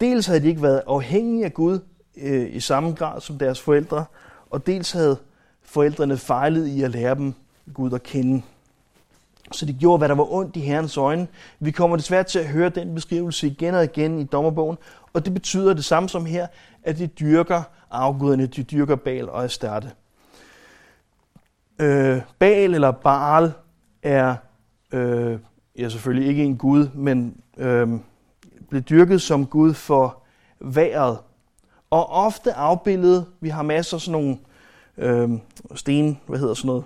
Dels 0.00 0.26
havde 0.26 0.40
de 0.40 0.48
ikke 0.48 0.62
været 0.62 0.82
afhængige 0.86 1.44
af 1.44 1.54
Gud 1.54 1.80
øh, 2.16 2.54
i 2.54 2.60
samme 2.60 2.92
grad 2.92 3.20
som 3.20 3.38
deres 3.38 3.60
forældre, 3.60 4.04
og 4.50 4.66
dels 4.66 4.92
havde 4.92 5.16
forældrene 5.62 6.16
fejlet 6.16 6.66
i 6.66 6.82
at 6.82 6.90
lære 6.90 7.14
dem 7.14 7.34
Gud 7.74 7.92
at 7.92 8.02
kende. 8.02 8.42
Så 9.52 9.66
de 9.66 9.72
gjorde, 9.72 9.98
hvad 9.98 10.08
der 10.08 10.14
var 10.14 10.32
ondt 10.32 10.56
i 10.56 10.60
Herrens 10.60 10.96
øjne. 10.96 11.28
Vi 11.60 11.70
kommer 11.70 11.96
desværre 11.96 12.24
til 12.24 12.38
at 12.38 12.46
høre 12.46 12.68
den 12.68 12.94
beskrivelse 12.94 13.46
igen 13.46 13.74
og 13.74 13.84
igen 13.84 14.18
i 14.18 14.24
dommerbogen, 14.24 14.78
og 15.12 15.24
det 15.24 15.34
betyder 15.34 15.74
det 15.74 15.84
samme 15.84 16.08
som 16.08 16.26
her, 16.26 16.46
at 16.82 16.98
de 16.98 17.06
dyrker 17.06 17.62
afguderne, 17.90 18.46
de 18.46 18.62
dyrker 18.62 18.96
Baal 18.96 19.28
og 19.28 19.44
Astarte. 19.44 19.90
Øh, 21.78 22.20
Baal 22.38 22.74
eller 22.74 22.90
Baal 22.90 23.52
er 24.02 24.36
øh, 24.92 25.38
ja, 25.78 25.88
selvfølgelig 25.88 26.28
ikke 26.28 26.44
en 26.44 26.56
gud, 26.56 26.88
men 26.94 27.36
øh, 27.58 27.88
blev 28.68 28.82
dyrket 28.82 29.22
som 29.22 29.46
gud 29.46 29.74
for 29.74 30.22
vejret. 30.60 31.18
Og 31.90 32.10
ofte 32.10 32.52
afbildet, 32.52 33.26
vi 33.40 33.48
har 33.48 33.62
masser 33.62 33.96
af 33.96 34.00
sådan 34.00 34.22
nogle 34.22 34.38
øh, 34.98 35.30
sten, 35.74 36.20
hvad 36.26 36.38
hedder 36.38 36.54
sådan 36.54 36.66
noget, 36.66 36.84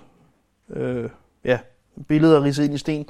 øh, 0.69 1.09
ja, 1.45 1.59
billeder 2.07 2.43
ridset 2.43 2.63
ind 2.63 2.73
i 2.73 2.77
sten, 2.77 3.05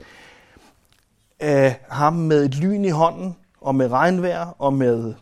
af 1.40 1.80
ham 1.90 2.14
med 2.14 2.46
et 2.46 2.56
lyn 2.56 2.86
i 2.86 2.90
hånden, 2.90 3.36
og 3.62 3.76
med 3.76 3.92
regnvejr, 3.92 4.56
og 4.60 4.74
med 4.74 5.14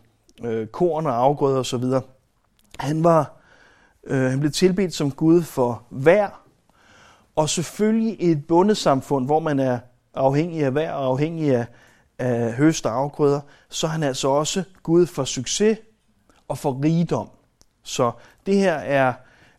øh, 0.44 0.66
korn 0.66 1.06
og 1.06 1.16
afgrøder 1.16 1.58
osv. 1.58 1.84
Han 2.78 3.04
var, 3.04 3.36
øh, 4.04 4.30
han 4.30 4.40
blev 4.40 4.52
tilbedt 4.52 4.94
som 4.94 5.10
Gud 5.10 5.42
for 5.42 5.82
vejr, 5.90 6.40
og 7.36 7.48
selvfølgelig 7.48 8.22
i 8.22 8.30
et 8.30 8.46
bundesamfund, 8.46 9.26
hvor 9.26 9.40
man 9.40 9.58
er 9.58 9.78
afhængig 10.14 10.64
af 10.64 10.74
vejr 10.74 10.92
og 10.92 11.06
afhængig 11.06 11.54
af, 11.54 11.66
af 12.18 12.52
høst 12.52 12.86
og 12.86 12.92
afgrøder, 12.92 13.40
så 13.68 13.86
er 13.86 13.90
han 13.90 14.02
altså 14.02 14.28
også 14.28 14.62
Gud 14.82 15.06
for 15.06 15.24
succes 15.24 15.78
og 16.50 16.58
for 16.58 16.80
rigdom. 16.84 17.28
Så 17.82 18.12
det 18.46 18.56
her 18.56 18.74
er 18.74 19.12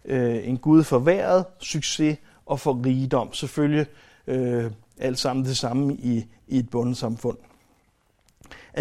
øh, 0.06 0.48
en 0.48 0.58
Gud 0.58 0.84
for 0.84 1.00
været, 1.00 1.46
succes 1.60 2.18
og 2.46 2.60
for 2.60 2.86
rigdom. 2.86 3.34
Selvfølgelig 3.34 3.86
øh, 4.28 4.72
alt 4.98 5.20
sammen 5.20 5.46
det 5.46 5.58
samme 5.58 5.94
i, 5.94 6.26
i 6.48 6.60
et 6.60 6.70
bundesamfund. 6.70 7.38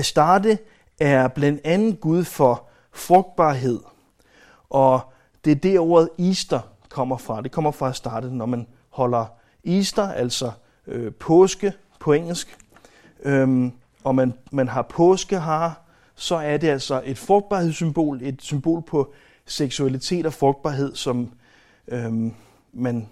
starte 0.01 0.59
er 1.01 1.29
blandt 1.29 1.61
andet 1.65 2.01
Gud 2.01 2.25
for 2.25 2.69
frugtbarhed, 2.93 3.81
og 4.71 5.01
det 5.45 5.51
er 5.51 5.55
det 5.55 5.79
ordet 5.79 6.11
Easter 6.19 6.61
kommer 6.89 7.17
fra. 7.17 7.43
Det 7.43 7.53
kommer 7.53 7.71
fra 7.71 7.89
at 7.89 7.97
starte, 7.97 8.35
når 8.35 8.47
man 8.47 8.67
holder 8.89 9.27
Easter, 9.65 10.09
altså 10.09 10.53
øh, 10.87 11.13
påske 11.13 11.73
på 12.01 12.13
engelsk, 12.13 12.59
øhm, 13.23 13.73
og 14.05 14.15
man, 14.15 14.35
man 14.53 14.69
har 14.69 14.83
påskehar, 14.83 15.80
så 16.21 16.37
er 16.37 16.57
det 16.57 16.69
altså 16.69 17.03
et 17.05 17.19
frugtbarhedssymbol, 17.19 18.23
et 18.23 18.43
symbol 18.43 18.83
på 18.83 19.13
seksualitet 19.47 20.27
og 20.27 20.33
frugtbarhed, 20.33 20.95
som 20.95 21.33
øhm, 21.89 22.35
man, 22.73 23.09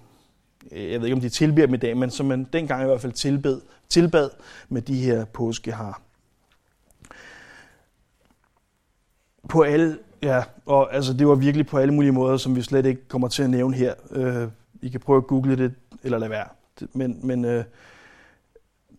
øh, 0.73 0.93
jeg 0.93 1.01
ved 1.01 1.07
ikke 1.07 1.15
om 1.15 1.21
de 1.21 1.29
tilbeder 1.29 1.67
med 1.67 1.79
i 1.79 1.81
dag, 1.81 1.97
men 1.97 2.11
som 2.11 2.27
man 2.27 2.45
dengang 2.53 2.83
i 2.83 2.87
hvert 2.87 3.01
fald 3.01 3.13
tilbed, 3.13 3.61
tilbad 3.89 4.31
med 4.69 4.83
de 4.83 5.01
her 5.01 5.25
påskehar. 5.25 6.03
På 9.49 9.63
alle, 9.63 9.99
ja, 10.23 10.43
og 10.67 10.95
altså 10.95 11.13
det 11.13 11.29
var 11.29 11.35
virkelig 11.35 11.67
på 11.67 11.79
alle 11.79 11.95
mulige 11.95 12.13
måder, 12.13 12.37
som 12.37 12.57
vi 12.57 12.63
slet 12.63 12.87
ikke 12.87 13.09
kommer 13.09 13.29
til 13.29 13.43
at 13.43 13.51
nævne 13.51 13.77
her. 13.77 13.95
Øh, 14.11 14.49
I 14.83 14.89
kan 14.89 15.01
prøve 15.01 15.17
at 15.17 15.27
google 15.27 15.57
det, 15.57 15.75
eller 16.03 16.19
lade 16.19 16.31
være. 16.31 16.49
Men, 16.93 17.21
men 17.23 17.45
øh, 17.45 17.65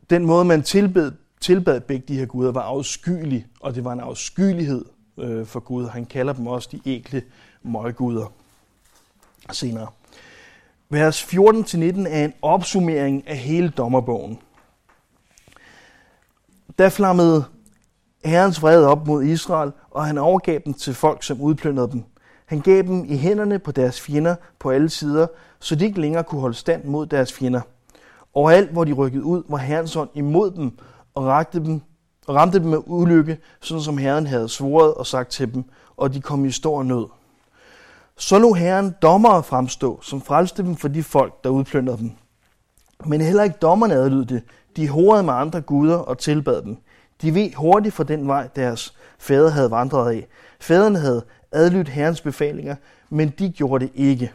den 0.10 0.26
måde, 0.26 0.46
man 0.46 0.64
tilbed, 0.64 1.12
tilbad 1.42 1.82
begge 1.82 2.06
de 2.08 2.18
her 2.18 2.26
guder, 2.26 2.52
var 2.52 2.62
afskyelig, 2.62 3.48
og 3.60 3.76
det 3.76 3.84
var 3.84 3.94
en 3.94 4.00
afskyelighed 4.00 4.86
øh, 5.18 5.46
for 5.46 5.60
Gud. 5.60 5.88
Han 5.88 6.06
kalder 6.06 6.34
dem 6.34 6.48
også 6.48 6.70
de 6.72 6.82
ægle 6.86 7.24
møgguder 7.64 8.34
senere. 9.52 9.88
Vers 10.90 11.24
14-19 11.24 12.08
er 12.08 12.26
en 12.26 12.34
opsummering 12.42 13.28
af 13.28 13.38
hele 13.38 13.70
dommerbogen. 13.70 14.40
Da 16.78 16.88
flammede 16.88 17.46
Herrens 18.26 18.62
vrede 18.62 18.88
op 18.88 19.08
mod 19.08 19.24
Israel, 19.24 19.72
og 19.92 20.06
han 20.06 20.18
overgav 20.18 20.60
dem 20.66 20.74
til 20.74 20.94
folk, 20.94 21.24
som 21.24 21.42
udplyndrede 21.42 21.92
dem. 21.92 22.04
Han 22.46 22.62
gav 22.62 22.82
dem 22.82 23.06
i 23.06 23.18
hænderne 23.18 23.60
på 23.60 23.72
deres 23.72 24.02
fjender 24.02 24.36
på 24.60 24.70
alle 24.70 24.90
sider, 24.90 25.28
så 25.60 25.76
de 25.76 25.86
ikke 25.86 26.02
længere 26.02 26.24
kunne 26.24 26.42
holde 26.42 26.56
stand 26.56 26.84
mod 26.84 27.06
deres 27.06 27.34
fjender. 27.34 27.62
Overalt, 28.34 28.72
hvor 28.72 28.84
de 28.84 28.94
rykkede 28.94 29.24
ud, 29.24 29.44
var 29.50 29.58
Herrens 29.58 29.94
hånd 29.94 30.10
imod 30.14 30.52
dem 30.52 30.78
og, 31.20 31.26
rakte 31.26 31.60
dem, 31.60 31.82
og 32.28 32.36
ramte 32.36 32.60
dem 32.60 32.68
med 32.68 32.80
ulykke, 32.86 33.38
sådan 33.62 33.84
som 33.84 33.98
Herren 33.98 34.28
havde 34.28 34.50
svoret 34.50 34.94
og 34.94 35.08
sagt 35.08 35.30
til 35.32 35.54
dem, 35.54 35.64
og 35.98 36.14
de 36.14 36.22
kom 36.22 36.46
i 36.46 36.52
stor 36.52 36.84
nød. 36.84 37.06
Så 38.18 38.40
lå 38.40 38.54
Herren 38.54 38.96
dommere 39.02 39.44
fremstå, 39.44 40.00
som 40.02 40.22
frelste 40.22 40.64
dem 40.64 40.76
for 40.76 40.88
de 40.88 41.04
folk, 41.04 41.44
der 41.44 41.50
udplyndrede 41.50 41.98
dem. 41.98 42.12
Men 43.06 43.22
heller 43.22 43.44
ikke 43.44 43.56
dommerne 43.62 43.94
adlyd 43.94 44.26
det. 44.26 44.44
De 44.76 44.90
horede 44.90 45.24
med 45.24 45.34
andre 45.34 45.62
guder 45.62 45.98
og 45.98 46.18
tilbad 46.18 46.62
dem. 46.62 46.78
De 47.22 47.36
ved 47.36 47.54
hurtigt 47.54 47.96
for 47.96 48.04
den 48.04 48.28
vej, 48.28 48.48
deres 48.56 48.94
fædre 49.20 49.50
havde 49.50 49.72
vandret 49.72 50.12
af. 50.12 50.28
Fædrene 50.60 51.00
havde 51.00 51.24
adlydt 51.52 51.90
Herrens 51.90 52.22
befalinger, 52.22 52.76
men 53.10 53.30
de 53.40 53.50
gjorde 53.50 53.86
det 53.86 53.92
ikke. 53.96 54.32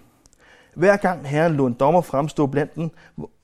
Hver 0.75 0.97
gang 0.97 1.29
Herren 1.29 1.55
lå 1.55 1.67
en 1.67 1.73
dommer 1.73 2.00
fremstå 2.00 2.47
blandt 2.47 2.75
dem, 2.75 2.91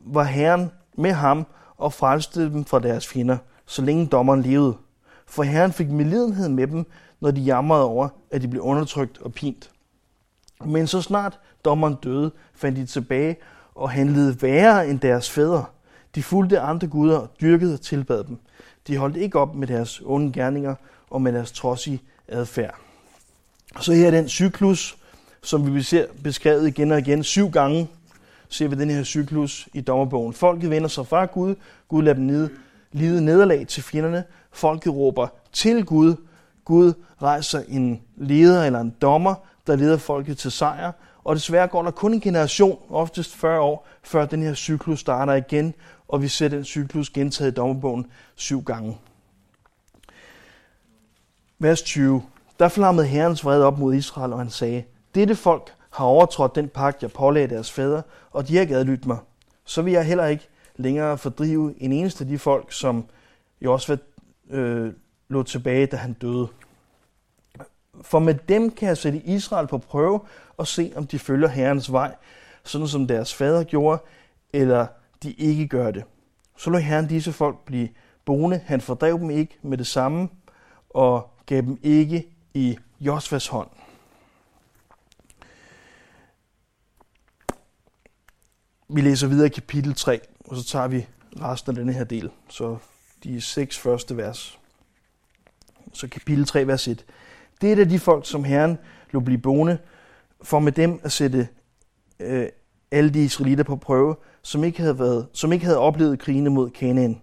var 0.01 0.25
Herren 0.25 0.71
med 0.97 1.13
ham 1.13 1.47
og 1.81 1.93
frelste 1.93 2.45
dem 2.45 2.65
fra 2.65 2.79
deres 2.79 3.09
fjender, 3.09 3.37
så 3.67 3.83
længe 3.83 4.07
dommeren 4.07 4.43
levede. 4.43 4.77
For 5.27 5.43
Herren 5.43 5.73
fik 5.73 5.91
medlidenhed 5.91 6.49
med 6.49 6.67
dem, 6.67 6.87
når 7.21 7.31
de 7.31 7.41
jamrede 7.41 7.85
over, 7.85 8.09
at 8.31 8.43
de 8.43 8.49
blev 8.49 8.63
undertrykt 8.63 9.19
og 9.23 9.33
pint. 9.33 9.71
Men 10.65 10.87
så 10.87 11.03
snart 11.03 11.39
dommeren 11.65 11.97
døde, 12.05 12.31
fandt 12.55 12.79
de 12.79 12.87
tilbage 12.87 13.37
og 13.75 13.91
handlede 13.91 14.43
værre 14.43 14.89
end 14.89 15.01
deres 15.01 15.31
fædre. 15.31 15.65
De 16.15 16.23
fulgte 16.23 16.61
andre 16.61 16.87
guder 16.87 17.19
og 17.19 17.29
dyrkede 17.41 17.75
og 17.75 17.81
tilbad 17.81 18.25
dem. 18.25 18.39
De 18.87 18.97
holdt 18.97 19.17
ikke 19.17 19.39
op 19.39 19.55
med 19.55 19.67
deres 19.67 20.03
onde 20.05 20.33
gerninger 20.33 20.75
og 21.11 21.23
med 21.23 21.33
deres 21.33 21.53
trodsige 21.53 22.01
adfærd. 22.29 22.75
Så 23.81 23.93
her 23.93 24.07
er 24.07 24.11
den 24.11 24.29
cyklus, 24.29 24.99
som 25.43 25.75
vi 25.75 25.83
ser 25.83 26.07
beskrevet 26.23 26.69
igen 26.69 26.93
og 26.93 26.99
igen. 26.99 27.23
Syv 27.23 27.51
gange 27.51 27.89
ser 28.51 28.69
vi 28.69 28.77
den 28.77 28.91
her 28.91 29.03
cyklus 29.03 29.69
i 29.75 29.81
dommerbogen. 29.81 30.33
Folket 30.33 30.71
vender 30.71 30.89
sig 30.89 31.07
fra 31.07 31.25
Gud. 31.25 31.55
Gud 31.89 32.03
lader 32.03 32.15
dem 32.15 32.25
ned, 32.25 32.51
lide 32.93 33.25
nederlag 33.25 33.67
til 33.67 33.83
fjenderne. 33.83 34.25
Folket 34.53 34.95
råber 34.95 35.29
til 35.53 35.85
Gud. 35.85 36.15
Gud 36.65 36.93
rejser 37.23 37.63
en 37.69 38.03
leder 38.17 38.65
eller 38.65 38.81
en 38.81 38.95
dommer, 39.03 39.35
der 39.67 39.77
leder 39.77 39.97
folket 39.97 40.39
til 40.39 40.51
sejr. 40.51 40.93
Og 41.25 41.37
desværre 41.37 41.69
går 41.69 41.83
der 41.83 41.91
kun 41.91 42.15
en 42.15 42.21
generation, 42.21 42.79
oftest 42.91 43.37
40 43.37 43.61
år, 43.61 43.87
før 44.03 44.27
den 44.27 44.43
her 44.43 44.55
cyklus 44.55 45.01
starter 45.01 45.35
igen, 45.35 45.75
og 46.09 46.23
vi 46.23 46.29
ser 46.29 46.49
den 46.49 46.65
cyklus 46.65 47.11
gentaget 47.11 47.51
i 47.51 47.55
dommerbogen 47.55 48.07
syv 48.35 48.63
gange. 48.63 48.99
Vers 51.59 51.83
20. 51.83 52.23
Der 52.59 52.69
flammede 52.69 53.07
Herrens 53.07 53.45
vrede 53.45 53.65
op 53.65 53.79
mod 53.79 53.95
Israel, 53.95 54.33
og 54.33 54.39
han 54.39 54.51
sagde, 54.51 54.85
dette 55.15 55.35
folk 55.35 55.73
har 55.91 56.05
overtrådt 56.05 56.55
den 56.55 56.69
pagt, 56.69 57.03
jeg 57.03 57.13
pålagde 57.13 57.55
deres 57.55 57.73
fædre, 57.73 58.03
og 58.31 58.49
de 58.49 58.55
har 58.55 58.61
ikke 58.61 58.77
adlydt 58.77 59.07
mig. 59.07 59.19
Så 59.65 59.83
vil 59.83 59.93
jeg 59.93 60.05
heller 60.05 60.27
ikke 60.27 60.49
længere 60.77 61.19
fordrive 61.19 61.75
en 61.79 61.93
eneste 61.93 62.25
af 62.25 62.29
de 62.29 62.39
folk, 62.39 62.73
som 62.73 63.05
jo 63.61 63.73
også 63.73 63.93
var, 63.93 63.99
øh, 64.57 64.93
lå 65.29 65.43
tilbage, 65.43 65.87
da 65.87 65.97
han 65.97 66.13
døde. 66.13 66.49
For 68.03 68.19
med 68.19 68.35
dem 68.35 68.71
kan 68.71 68.89
jeg 68.89 68.97
sætte 68.97 69.19
Israel 69.19 69.67
på 69.67 69.79
prøve 69.79 70.21
og 70.57 70.67
se, 70.67 70.93
om 70.97 71.07
de 71.07 71.19
følger 71.19 71.49
Herrens 71.49 71.93
vej, 71.93 72.15
sådan 72.65 72.89
som 72.89 73.07
deres 73.07 73.35
fader 73.35 73.65
gjorde, 73.65 74.03
eller 74.53 74.87
de 75.23 75.33
ikke 75.33 75.69
gør 75.69 75.91
det. 75.91 76.05
Så 76.57 76.71
lå 76.71 76.79
Herren 76.79 77.07
disse 77.09 77.33
folk 77.33 77.65
blive 77.65 77.89
boende. 78.25 78.61
Han 78.65 78.81
fordrev 78.81 79.19
dem 79.19 79.31
ikke 79.31 79.59
med 79.63 79.79
det 79.79 79.87
samme, 79.87 80.29
og 80.91 81.31
gav 81.47 81.61
dem 81.61 81.79
ikke 81.83 82.27
i 82.55 82.79
Josvas 83.01 83.47
hånd. 83.47 83.69
Vi 88.93 89.01
læser 89.01 89.27
videre 89.27 89.47
i 89.47 89.51
kapitel 89.51 89.95
3, 89.95 90.21
og 90.45 90.57
så 90.57 90.65
tager 90.65 90.89
vi 90.89 91.07
resten 91.43 91.71
af 91.71 91.77
denne 91.77 91.93
her 91.93 92.05
del. 92.05 92.31
Så 92.49 92.77
de 93.25 93.41
seks 93.41 93.79
første 93.79 94.17
vers. 94.17 94.59
Så 95.93 96.09
kapitel 96.09 96.45
3, 96.47 96.67
vers 96.67 96.89
1. 96.89 97.05
Det 97.61 97.73
er 97.73 97.77
da 97.77 97.85
de 97.85 97.99
folk, 97.99 98.27
som 98.27 98.45
Herren 98.45 98.79
lå 99.11 99.21
blive 99.21 99.39
boende, 99.39 99.79
for 100.43 100.59
med 100.59 100.73
dem 100.73 101.01
at 101.03 101.13
sætte 101.13 101.49
øh, 102.21 102.49
alle 102.91 103.11
de 103.11 103.25
israelitter 103.25 103.65
på 103.65 103.77
prøve, 103.77 104.17
som 104.43 104.65
ikke 104.65 104.81
havde, 104.81 104.99
været, 104.99 105.27
som 105.33 105.53
ikke 105.53 105.65
havde 105.65 105.79
oplevet 105.79 106.19
krigene 106.19 106.51
mod 106.51 106.71
Kanaan. 106.71 107.21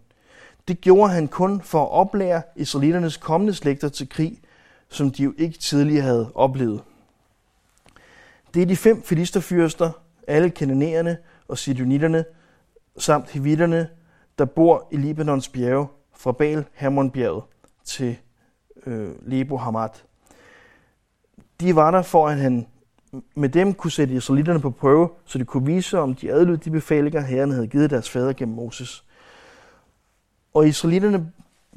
Det 0.68 0.82
gjorde 0.82 1.12
han 1.12 1.28
kun 1.28 1.62
for 1.62 1.84
at 1.84 1.92
oplære 1.92 2.42
israeliternes 2.56 3.18
kommende 3.18 3.54
slægter 3.54 3.90
til 3.90 4.10
krig, 4.10 4.40
som 4.90 5.12
de 5.12 5.24
jo 5.24 5.34
ikke 5.38 5.58
tidligere 5.58 6.04
havde 6.04 6.32
oplevet. 6.36 6.82
Det 8.54 8.62
er 8.62 8.66
de 8.66 8.76
fem 8.76 9.04
filisterfyrster, 9.04 9.92
alle 10.28 10.50
kananæerne 10.50 11.18
og 11.48 11.58
sidonitterne, 11.58 12.26
samt 12.98 13.30
hivitterne, 13.30 13.90
der 14.38 14.46
bor 14.46 14.88
i 14.92 14.98
Libanons 14.98 15.50
bjerge, 15.50 15.88
fra 16.16 16.32
Baal 16.32 16.66
Hermonbjerget 16.74 17.44
til 17.84 18.18
øh, 18.86 19.10
Lebo 19.22 19.58
Hamat. 19.58 20.06
De 21.60 21.76
var 21.76 21.92
der 21.92 22.02
for, 22.02 22.28
at 22.28 22.38
han 22.38 22.68
med 23.36 23.50
dem 23.50 23.74
kunne 23.74 23.92
sætte 23.92 24.14
israelitterne 24.14 24.60
på 24.60 24.70
prøve, 24.70 25.10
så 25.26 25.38
de 25.38 25.46
kunne 25.46 25.66
vise, 25.66 26.00
om 26.00 26.16
de 26.16 26.32
adlød 26.32 26.58
de 26.58 26.72
befalinger, 26.72 27.22
Herren 27.22 27.52
havde 27.52 27.68
givet 27.68 27.90
deres 27.90 28.10
fader 28.10 28.34
gennem 28.34 28.56
Moses. 28.56 29.04
Og 30.54 30.68
israelitterne 30.68 31.32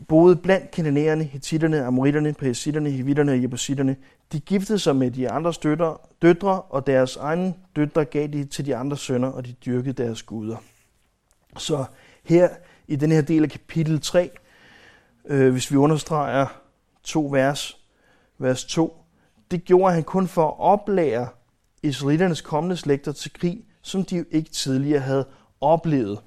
boede 0.09 0.37
blandt 0.37 0.71
kananæerne, 0.71 1.25
hititterne, 1.25 1.85
amoritterne, 1.85 2.33
perisitterne, 2.33 2.91
hivitterne 2.91 3.33
og 3.33 3.43
jebusitterne. 3.43 3.97
De 4.33 4.41
giftede 4.41 4.79
sig 4.79 4.97
med 4.97 5.11
de 5.11 5.31
andre 5.31 5.55
støtter, 5.55 6.01
døtre, 6.23 6.63
og 6.63 6.87
deres 6.87 7.17
egne 7.17 7.55
døtre 7.77 8.05
gav 8.05 8.27
de 8.27 8.45
til 8.45 8.67
de 8.67 8.77
andre 8.77 8.97
sønner, 8.97 9.29
og 9.29 9.47
de 9.47 9.53
dyrkede 9.53 10.03
deres 10.03 10.23
guder. 10.23 10.57
Så 11.57 11.85
her 12.25 12.49
i 12.89 12.97
den 12.97 13.13
her 13.13 13.21
del 13.23 13.43
af 13.43 13.51
kapitel 13.51 14.01
3, 14.01 14.31
øh, 15.27 15.53
hvis 15.53 15.71
vi 15.71 15.77
understreger 15.77 16.47
to 17.03 17.29
vers, 17.33 17.79
vers 18.39 18.65
2, 18.65 18.97
det 19.51 19.65
gjorde 19.65 19.95
han 19.95 20.03
kun 20.03 20.29
for 20.29 20.47
at 20.49 20.55
oplære 20.59 21.29
israeliternes 21.83 22.41
kommende 22.41 22.77
slægter 22.77 23.13
til 23.13 23.33
krig, 23.33 23.65
som 23.83 24.05
de 24.05 24.17
jo 24.17 24.25
ikke 24.31 24.51
tidligere 24.51 25.01
havde 25.01 25.27
oplevet. 25.61 26.21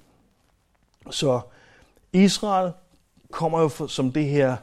Så 1.10 1.42
Israel 2.14 2.72
kommer 3.34 3.62
jo 3.62 3.88
som 3.88 4.12
det 4.12 4.26
her 4.26 4.56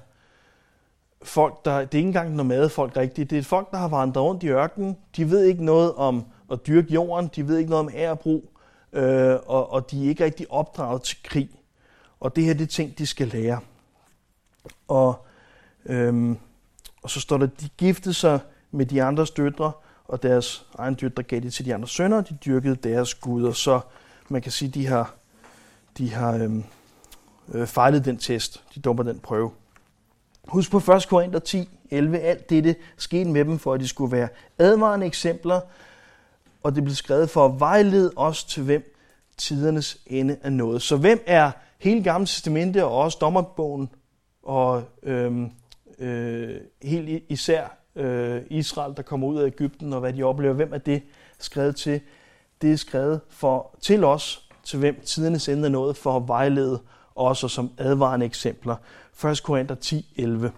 folk, 1.22 1.64
der, 1.64 1.78
det 1.78 1.94
er 1.94 1.98
ikke 1.98 2.06
engang 2.06 2.34
nomadefolk 2.34 2.96
rigtigt, 2.96 3.30
det 3.30 3.38
er 3.38 3.42
folk, 3.42 3.70
der 3.70 3.78
har 3.78 3.88
vandret 3.88 4.24
rundt 4.24 4.42
i 4.42 4.48
ørkenen. 4.48 4.96
De 5.16 5.30
ved 5.30 5.44
ikke 5.44 5.64
noget 5.64 5.94
om 5.94 6.24
at 6.52 6.66
dyrke 6.66 6.92
jorden, 6.92 7.30
de 7.36 7.48
ved 7.48 7.58
ikke 7.58 7.70
noget 7.70 7.86
om 7.86 7.92
ærebro, 7.94 8.50
øh, 8.92 9.36
og, 9.46 9.72
og 9.72 9.90
de 9.90 10.04
er 10.04 10.08
ikke 10.08 10.24
rigtig 10.24 10.46
opdraget 10.50 11.02
til 11.02 11.22
krig. 11.22 11.50
Og 12.20 12.36
det 12.36 12.44
her, 12.44 12.54
det 12.54 12.62
er 12.62 12.66
ting, 12.66 12.98
de 12.98 13.06
skal 13.06 13.28
lære. 13.28 13.60
Og, 14.88 15.26
øhm, 15.86 16.38
og 17.02 17.10
så 17.10 17.20
står 17.20 17.36
der, 17.36 17.46
de 17.46 17.68
giftede 17.78 18.14
sig 18.14 18.40
med 18.70 18.86
de 18.86 19.02
andres 19.02 19.30
døtre, 19.30 19.72
og 20.04 20.22
deres 20.22 20.66
egen 20.78 20.94
døtre 20.94 21.22
gav 21.22 21.40
det 21.40 21.54
til 21.54 21.64
de 21.64 21.74
andre 21.74 21.88
sønner, 21.88 22.16
og 22.16 22.28
de 22.28 22.38
dyrkede 22.44 22.76
deres 22.76 23.14
guder. 23.14 23.52
Så 23.52 23.80
man 24.28 24.42
kan 24.42 24.52
sige, 24.52 24.70
de 24.70 24.86
har, 24.86 25.14
de 25.98 26.10
har 26.10 26.34
øhm, 26.34 26.64
øh, 27.50 27.66
fejlet 27.66 28.04
den 28.04 28.16
test. 28.16 28.64
De 28.74 28.80
dumper 28.80 29.04
den 29.04 29.18
prøve. 29.18 29.50
Husk 30.48 30.70
på 30.70 30.76
1. 30.76 31.06
Korinther 31.08 31.38
10, 31.38 31.68
11. 31.90 32.18
Alt 32.18 32.50
dette 32.50 32.76
skete 32.96 33.30
med 33.30 33.44
dem, 33.44 33.58
for 33.58 33.74
at 33.74 33.80
de 33.80 33.88
skulle 33.88 34.12
være 34.12 34.28
advarende 34.58 35.06
eksempler, 35.06 35.60
og 36.62 36.74
det 36.74 36.84
blev 36.84 36.94
skrevet 36.94 37.30
for 37.30 37.46
at 37.46 37.60
vejlede 37.60 38.12
os 38.16 38.44
til 38.44 38.62
hvem 38.62 38.96
tidernes 39.36 39.98
ende 40.06 40.36
er 40.42 40.50
nået. 40.50 40.82
Så 40.82 40.96
hvem 40.96 41.22
er 41.26 41.50
hele 41.78 42.02
Gamle 42.02 42.26
Testamente 42.26 42.84
og 42.84 42.96
også 42.96 43.18
dommerbogen 43.20 43.90
og 44.42 44.82
øhm, 45.02 45.50
øh, 45.98 46.56
helt 46.82 47.24
især 47.28 47.76
øh, 47.96 48.42
Israel, 48.50 48.96
der 48.96 49.02
kommer 49.02 49.26
ud 49.26 49.40
af 49.40 49.46
Ægypten 49.46 49.92
og 49.92 50.00
hvad 50.00 50.12
de 50.12 50.22
oplever. 50.22 50.54
Hvem 50.54 50.72
er 50.72 50.78
det 50.78 51.02
skrevet 51.38 51.76
til? 51.76 52.00
Det 52.62 52.72
er 52.72 52.76
skrevet 52.76 53.20
for, 53.28 53.76
til 53.80 54.04
os, 54.04 54.48
til 54.64 54.78
hvem 54.78 55.00
tidernes 55.04 55.48
ende 55.48 55.64
er 55.64 55.70
nået, 55.70 55.96
for 55.96 56.16
at 56.16 56.28
vejlede 56.28 56.80
også 57.20 57.48
som 57.48 57.70
advarende 57.78 58.26
eksempler. 58.26 58.76
1. 59.24 59.42
Korinther 59.42 59.74
10, 59.74 60.12
11. 60.16 60.52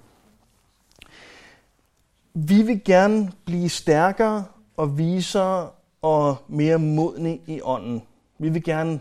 Vi 2.34 2.62
vil 2.62 2.84
gerne 2.84 3.32
blive 3.44 3.68
stærkere 3.68 4.44
og 4.76 4.98
visere 4.98 5.70
og 6.02 6.36
mere 6.48 6.78
modne 6.78 7.38
i 7.46 7.60
ånden. 7.62 8.02
Vi 8.38 8.48
vil 8.48 8.64
gerne, 8.64 9.00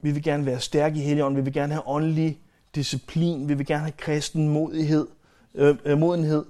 vi 0.00 0.10
vil 0.10 0.22
gerne 0.22 0.46
være 0.46 0.60
stærke 0.60 0.96
i 0.96 1.02
helligånden. 1.02 1.36
Vi 1.36 1.44
vil 1.44 1.52
gerne 1.52 1.72
have 1.72 1.88
åndelig 1.88 2.40
disciplin. 2.74 3.48
Vi 3.48 3.54
vil 3.54 3.66
gerne 3.66 3.82
have 3.82 3.92
kristen 3.92 4.48
modighed, 4.48 5.06
øh, 5.54 5.76
øh 5.84 5.98
modenhed 5.98 6.44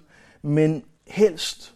men 0.45 0.85
helst 1.07 1.75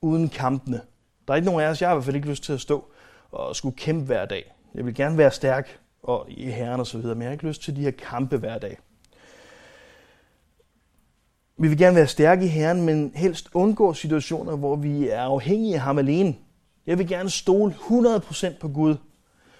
uden 0.00 0.28
kampene. 0.28 0.80
Der 1.26 1.32
er 1.32 1.36
ikke 1.36 1.46
nogen 1.46 1.60
af 1.60 1.68
os, 1.68 1.80
jeg 1.80 1.88
har 1.88 1.94
i 1.94 1.96
hvert 1.96 2.04
fald 2.04 2.16
ikke 2.16 2.28
lyst 2.28 2.44
til 2.44 2.52
at 2.52 2.60
stå 2.60 2.84
og 3.30 3.56
skulle 3.56 3.76
kæmpe 3.76 4.06
hver 4.06 4.26
dag. 4.26 4.54
Jeg 4.74 4.86
vil 4.86 4.94
gerne 4.94 5.18
være 5.18 5.30
stærk 5.30 5.78
og 6.08 6.26
i 6.28 6.50
herren 6.50 6.80
og 6.80 6.86
så 6.86 6.98
videre, 6.98 7.14
men 7.14 7.22
jeg 7.22 7.28
har 7.28 7.32
ikke 7.32 7.46
lyst 7.46 7.62
til 7.62 7.76
de 7.76 7.80
her 7.80 7.90
kampe 7.90 8.36
hver 8.36 8.58
dag. 8.58 8.78
Vi 11.58 11.68
vil 11.68 11.78
gerne 11.78 11.96
være 11.96 12.06
stærke 12.06 12.44
i 12.44 12.48
Herren, 12.48 12.82
men 12.82 13.12
helst 13.14 13.48
undgå 13.54 13.94
situationer, 13.94 14.56
hvor 14.56 14.76
vi 14.76 15.08
er 15.08 15.20
afhængige 15.20 15.74
af 15.74 15.80
ham 15.80 15.98
alene. 15.98 16.34
Jeg 16.86 16.98
vil 16.98 17.08
gerne 17.08 17.30
stole 17.30 17.74
100% 17.74 18.58
på 18.60 18.68
Gud, 18.68 18.96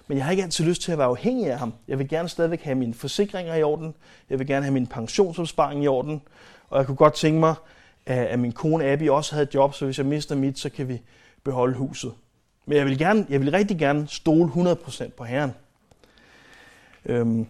men 0.07 0.17
jeg 0.17 0.25
har 0.25 0.31
ikke 0.31 0.43
altid 0.43 0.65
lyst 0.65 0.81
til 0.81 0.91
at 0.91 0.97
være 0.97 1.07
afhængig 1.07 1.51
af 1.51 1.59
ham. 1.59 1.73
Jeg 1.87 1.99
vil 1.99 2.09
gerne 2.09 2.29
stadigvæk 2.29 2.61
have 2.61 2.75
mine 2.75 2.93
forsikringer 2.93 3.55
i 3.55 3.63
orden. 3.63 3.95
Jeg 4.29 4.39
vil 4.39 4.47
gerne 4.47 4.65
have 4.65 4.73
min 4.73 4.87
pensionsopsparing 4.87 5.83
i 5.83 5.87
orden. 5.87 6.21
Og 6.69 6.77
jeg 6.77 6.85
kunne 6.85 6.95
godt 6.95 7.13
tænke 7.13 7.39
mig, 7.39 7.55
at 8.05 8.39
min 8.39 8.51
kone 8.51 8.85
Abby 8.85 9.09
også 9.09 9.35
havde 9.35 9.43
et 9.43 9.53
job, 9.53 9.73
så 9.73 9.85
hvis 9.85 9.97
jeg 9.97 10.05
mister 10.05 10.35
mit, 10.35 10.59
så 10.59 10.69
kan 10.69 10.87
vi 10.87 11.01
beholde 11.43 11.75
huset. 11.75 12.13
Men 12.65 12.77
jeg 12.77 12.85
vil, 12.85 12.97
gerne, 12.97 13.25
jeg 13.29 13.39
vil 13.39 13.51
rigtig 13.51 13.79
gerne 13.79 14.07
stole 14.07 14.51
100% 14.51 15.09
på 15.17 15.23
Herren. 15.23 15.51
Øhm, 17.05 17.47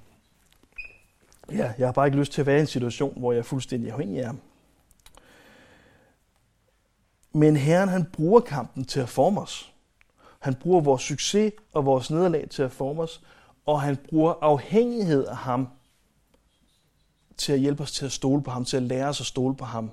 ja, 1.52 1.74
jeg 1.78 1.88
har 1.88 1.92
bare 1.92 2.08
ikke 2.08 2.18
lyst 2.18 2.32
til 2.32 2.42
at 2.42 2.48
være 2.48 2.58
i 2.58 2.62
en 2.62 2.68
situation, 2.68 3.20
hvor 3.20 3.32
jeg 3.32 3.40
er 3.40 3.44
fuldstændig 3.44 3.92
afhængig 3.92 4.20
af 4.20 4.26
ham. 4.26 4.40
Men 7.34 7.58
Herren, 7.58 7.90
han 7.90 8.06
bruger 8.14 8.40
kampen 8.40 8.86
til 8.86 9.00
at 9.00 9.10
forme 9.10 9.42
os. 9.42 9.74
Han 10.40 10.56
bruger 10.56 10.82
vores 10.82 11.02
succes 11.02 11.54
og 11.74 11.86
vores 11.86 12.12
nederlag 12.12 12.50
til 12.50 12.64
at 12.64 12.72
forme 12.72 13.02
os, 13.02 13.22
og 13.66 13.82
han 13.82 13.98
bruger 13.98 14.34
afhængighed 14.42 15.26
af 15.26 15.38
ham 15.38 15.68
til 17.38 17.54
at 17.54 17.60
hjælpe 17.60 17.84
os 17.84 17.92
til 17.92 18.06
at 18.06 18.12
stole 18.12 18.44
på 18.44 18.52
ham, 18.52 18.66
til 18.66 18.78
at 18.78 18.84
lære 18.84 19.08
os 19.08 19.22
at 19.22 19.26
stole 19.26 19.56
på 19.56 19.66
ham. 19.66 19.92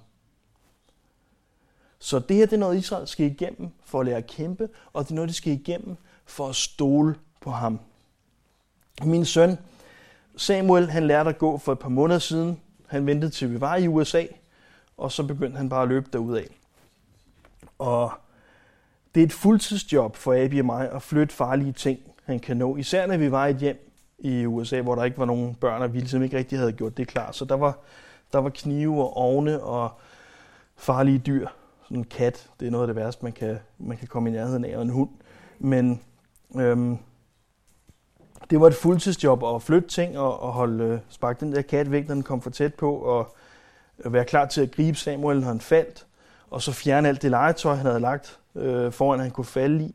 Så 1.98 2.18
det 2.18 2.36
her 2.36 2.46
det 2.46 2.52
er 2.52 2.60
noget, 2.60 2.78
Israel 2.78 3.06
skal 3.06 3.26
igennem 3.26 3.70
for 3.84 4.00
at 4.00 4.06
lære 4.06 4.16
at 4.16 4.26
kæmpe, 4.26 4.68
og 4.92 5.04
det 5.04 5.10
er 5.10 5.14
noget, 5.14 5.28
de 5.28 5.34
skal 5.34 5.52
igennem 5.52 5.96
for 6.24 6.48
at 6.48 6.56
stole 6.56 7.14
på 7.40 7.50
ham. 7.50 7.80
Min 9.04 9.24
søn 9.24 9.58
Samuel, 10.36 10.90
han 10.90 11.06
lærte 11.06 11.30
at 11.30 11.38
gå 11.38 11.58
for 11.58 11.72
et 11.72 11.78
par 11.78 11.88
måneder 11.88 12.18
siden. 12.18 12.60
Han 12.86 13.06
ventede 13.06 13.30
til 13.30 13.52
vi 13.52 13.60
var 13.60 13.76
i 13.76 13.88
USA, 13.88 14.24
og 14.96 15.12
så 15.12 15.26
begyndte 15.26 15.56
han 15.56 15.68
bare 15.68 15.82
at 15.82 15.88
løbe 15.88 16.08
derudad. 16.12 16.44
Og 17.78 18.10
det 19.14 19.20
er 19.20 19.26
et 19.26 19.32
fuldtidsjob 19.32 20.16
for 20.16 20.44
Abby 20.44 20.60
og 20.60 20.66
mig 20.66 20.90
at 20.92 21.02
flytte 21.02 21.34
farlige 21.34 21.72
ting, 21.72 21.98
han 22.24 22.40
kan 22.40 22.56
nå. 22.56 22.76
Især 22.76 23.06
når 23.06 23.16
vi 23.16 23.30
var 23.30 23.46
i 23.46 23.50
et 23.50 23.56
hjem, 23.56 23.92
i 24.18 24.46
USA, 24.46 24.80
hvor 24.80 24.94
der 24.94 25.04
ikke 25.04 25.18
var 25.18 25.24
nogen 25.24 25.54
børn 25.54 25.82
og 25.82 25.94
vi 25.94 25.98
ligesom 25.98 26.22
ikke 26.22 26.38
rigtig 26.38 26.58
havde 26.58 26.72
gjort 26.72 26.96
det 26.96 27.08
klar. 27.08 27.32
Så 27.32 27.44
der 27.44 27.54
var, 27.54 27.78
der 28.32 28.38
var 28.38 28.50
knive 28.50 29.02
og 29.02 29.16
ovne 29.16 29.62
og 29.62 29.90
farlige 30.76 31.18
dyr. 31.18 31.48
Sådan 31.82 31.96
en 31.96 32.04
kat, 32.04 32.50
det 32.60 32.66
er 32.66 32.70
noget 32.70 32.82
af 32.82 32.86
det 32.86 32.96
værste, 32.96 33.24
man 33.24 33.32
kan, 33.32 33.58
man 33.78 33.96
kan 33.96 34.08
komme 34.08 34.28
i 34.28 34.32
nærheden 34.32 34.64
af, 34.64 34.76
og 34.76 34.82
en 34.82 34.90
hund. 34.90 35.10
Men 35.58 36.00
øhm, 36.56 36.98
det 38.50 38.60
var 38.60 38.66
et 38.66 38.74
fuldtidsjob 38.74 39.44
at 39.44 39.62
flytte 39.62 39.88
ting 39.88 40.18
og, 40.18 40.42
og 40.42 40.52
holde, 40.52 40.84
øh, 40.84 40.98
sparke 41.08 41.40
den 41.40 41.52
der 41.52 41.62
kat 41.62 41.90
væk, 41.90 42.08
når 42.08 42.14
den 42.14 42.22
kom 42.22 42.42
for 42.42 42.50
tæt 42.50 42.74
på, 42.74 42.94
og 42.94 43.36
være 44.04 44.24
klar 44.24 44.46
til 44.46 44.60
at 44.60 44.70
gribe 44.70 44.98
Samuel, 44.98 45.40
når 45.40 45.46
han 45.46 45.60
faldt, 45.60 46.06
og 46.50 46.62
så 46.62 46.72
fjerne 46.72 47.08
alt 47.08 47.22
det 47.22 47.30
legetøj, 47.30 47.74
han 47.74 47.86
havde 47.86 48.00
lagt 48.00 48.38
øh, 48.54 48.92
foran, 48.92 49.20
han 49.20 49.30
kunne 49.30 49.44
falde 49.44 49.84
i. 49.84 49.94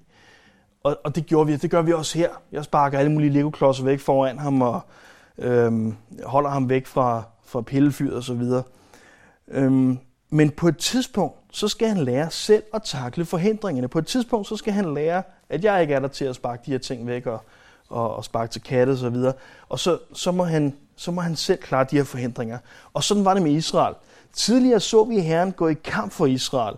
Og, 0.84 0.98
og 1.04 1.16
det 1.16 1.26
gjorde 1.26 1.48
vi, 1.48 1.56
det 1.56 1.72
gør 1.72 1.82
vi 1.82 1.94
også 1.94 2.18
her. 2.18 2.30
Jeg 2.52 2.64
sparker 2.64 3.00
alle 3.00 3.12
mulige 3.12 3.30
legoklodser 3.30 3.84
væk 3.84 4.00
foran 4.00 4.40
ham 4.40 4.62
og 4.62 4.82
øh, 5.38 5.94
holder 6.24 6.50
ham 6.50 6.70
væk 6.70 6.88
fra, 6.88 7.24
fra 7.46 7.62
pillefyret 7.62 8.14
og 8.14 8.24
så 8.24 8.34
videre. 8.34 8.64
Øhm, 9.48 10.00
men 10.30 10.50
på 10.50 10.68
et 10.68 10.78
tidspunkt, 10.78 11.36
så 11.52 11.68
skal 11.68 11.88
han 11.88 11.98
lære 11.98 12.32
selv 12.32 12.64
at 12.74 12.82
takle 12.84 13.26
forhindringerne. 13.26 13.88
På 13.88 14.00
et 14.00 14.08
tidspunkt, 14.08 14.48
så 14.48 14.56
skal 14.56 14.74
han 14.74 14.94
lære, 14.94 15.24
at 15.50 15.64
jeg 15.64 15.82
ikke 15.82 15.94
er 15.94 16.00
der 16.00 16.08
til 16.08 16.26
at 16.26 16.36
sparke 16.36 16.62
de 16.66 16.72
her 16.72 16.78
ting 16.78 17.08
væk 17.08 17.26
og, 17.26 17.44
og, 17.92 18.16
og 18.16 18.26
sparke 18.26 18.52
til 18.52 18.62
katte 18.62 18.92
og 18.92 18.98
så 18.98 19.10
videre. 19.10 19.34
Og 19.70 19.80
så, 19.80 19.98
så, 20.14 20.32
må 20.32 20.44
han, 20.44 20.74
så 20.96 21.12
må 21.12 21.22
han 21.22 21.36
selv 21.36 21.60
klare 21.60 21.86
de 21.92 21.96
her 21.96 22.04
forhindringer. 22.04 22.58
Og 22.94 23.04
sådan 23.04 23.26
var 23.26 23.34
det 23.34 23.44
med 23.44 23.52
Israel. 23.52 23.96
Tidligere 24.34 24.80
så 24.80 25.04
vi 25.04 25.20
Herren 25.20 25.52
gå 25.52 25.68
i 25.68 25.74
kamp 25.74 26.12
for 26.12 26.26
Israel 26.26 26.76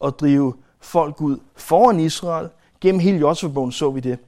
og 0.00 0.18
drive 0.18 0.54
folk 0.80 1.20
ud 1.20 1.38
foran 1.56 2.00
Israel. 2.00 2.48
Gennem 2.80 3.00
hele 3.00 3.18
Josefbogen 3.18 3.72
så 3.72 3.90
vi 3.90 4.00
det. 4.00 4.18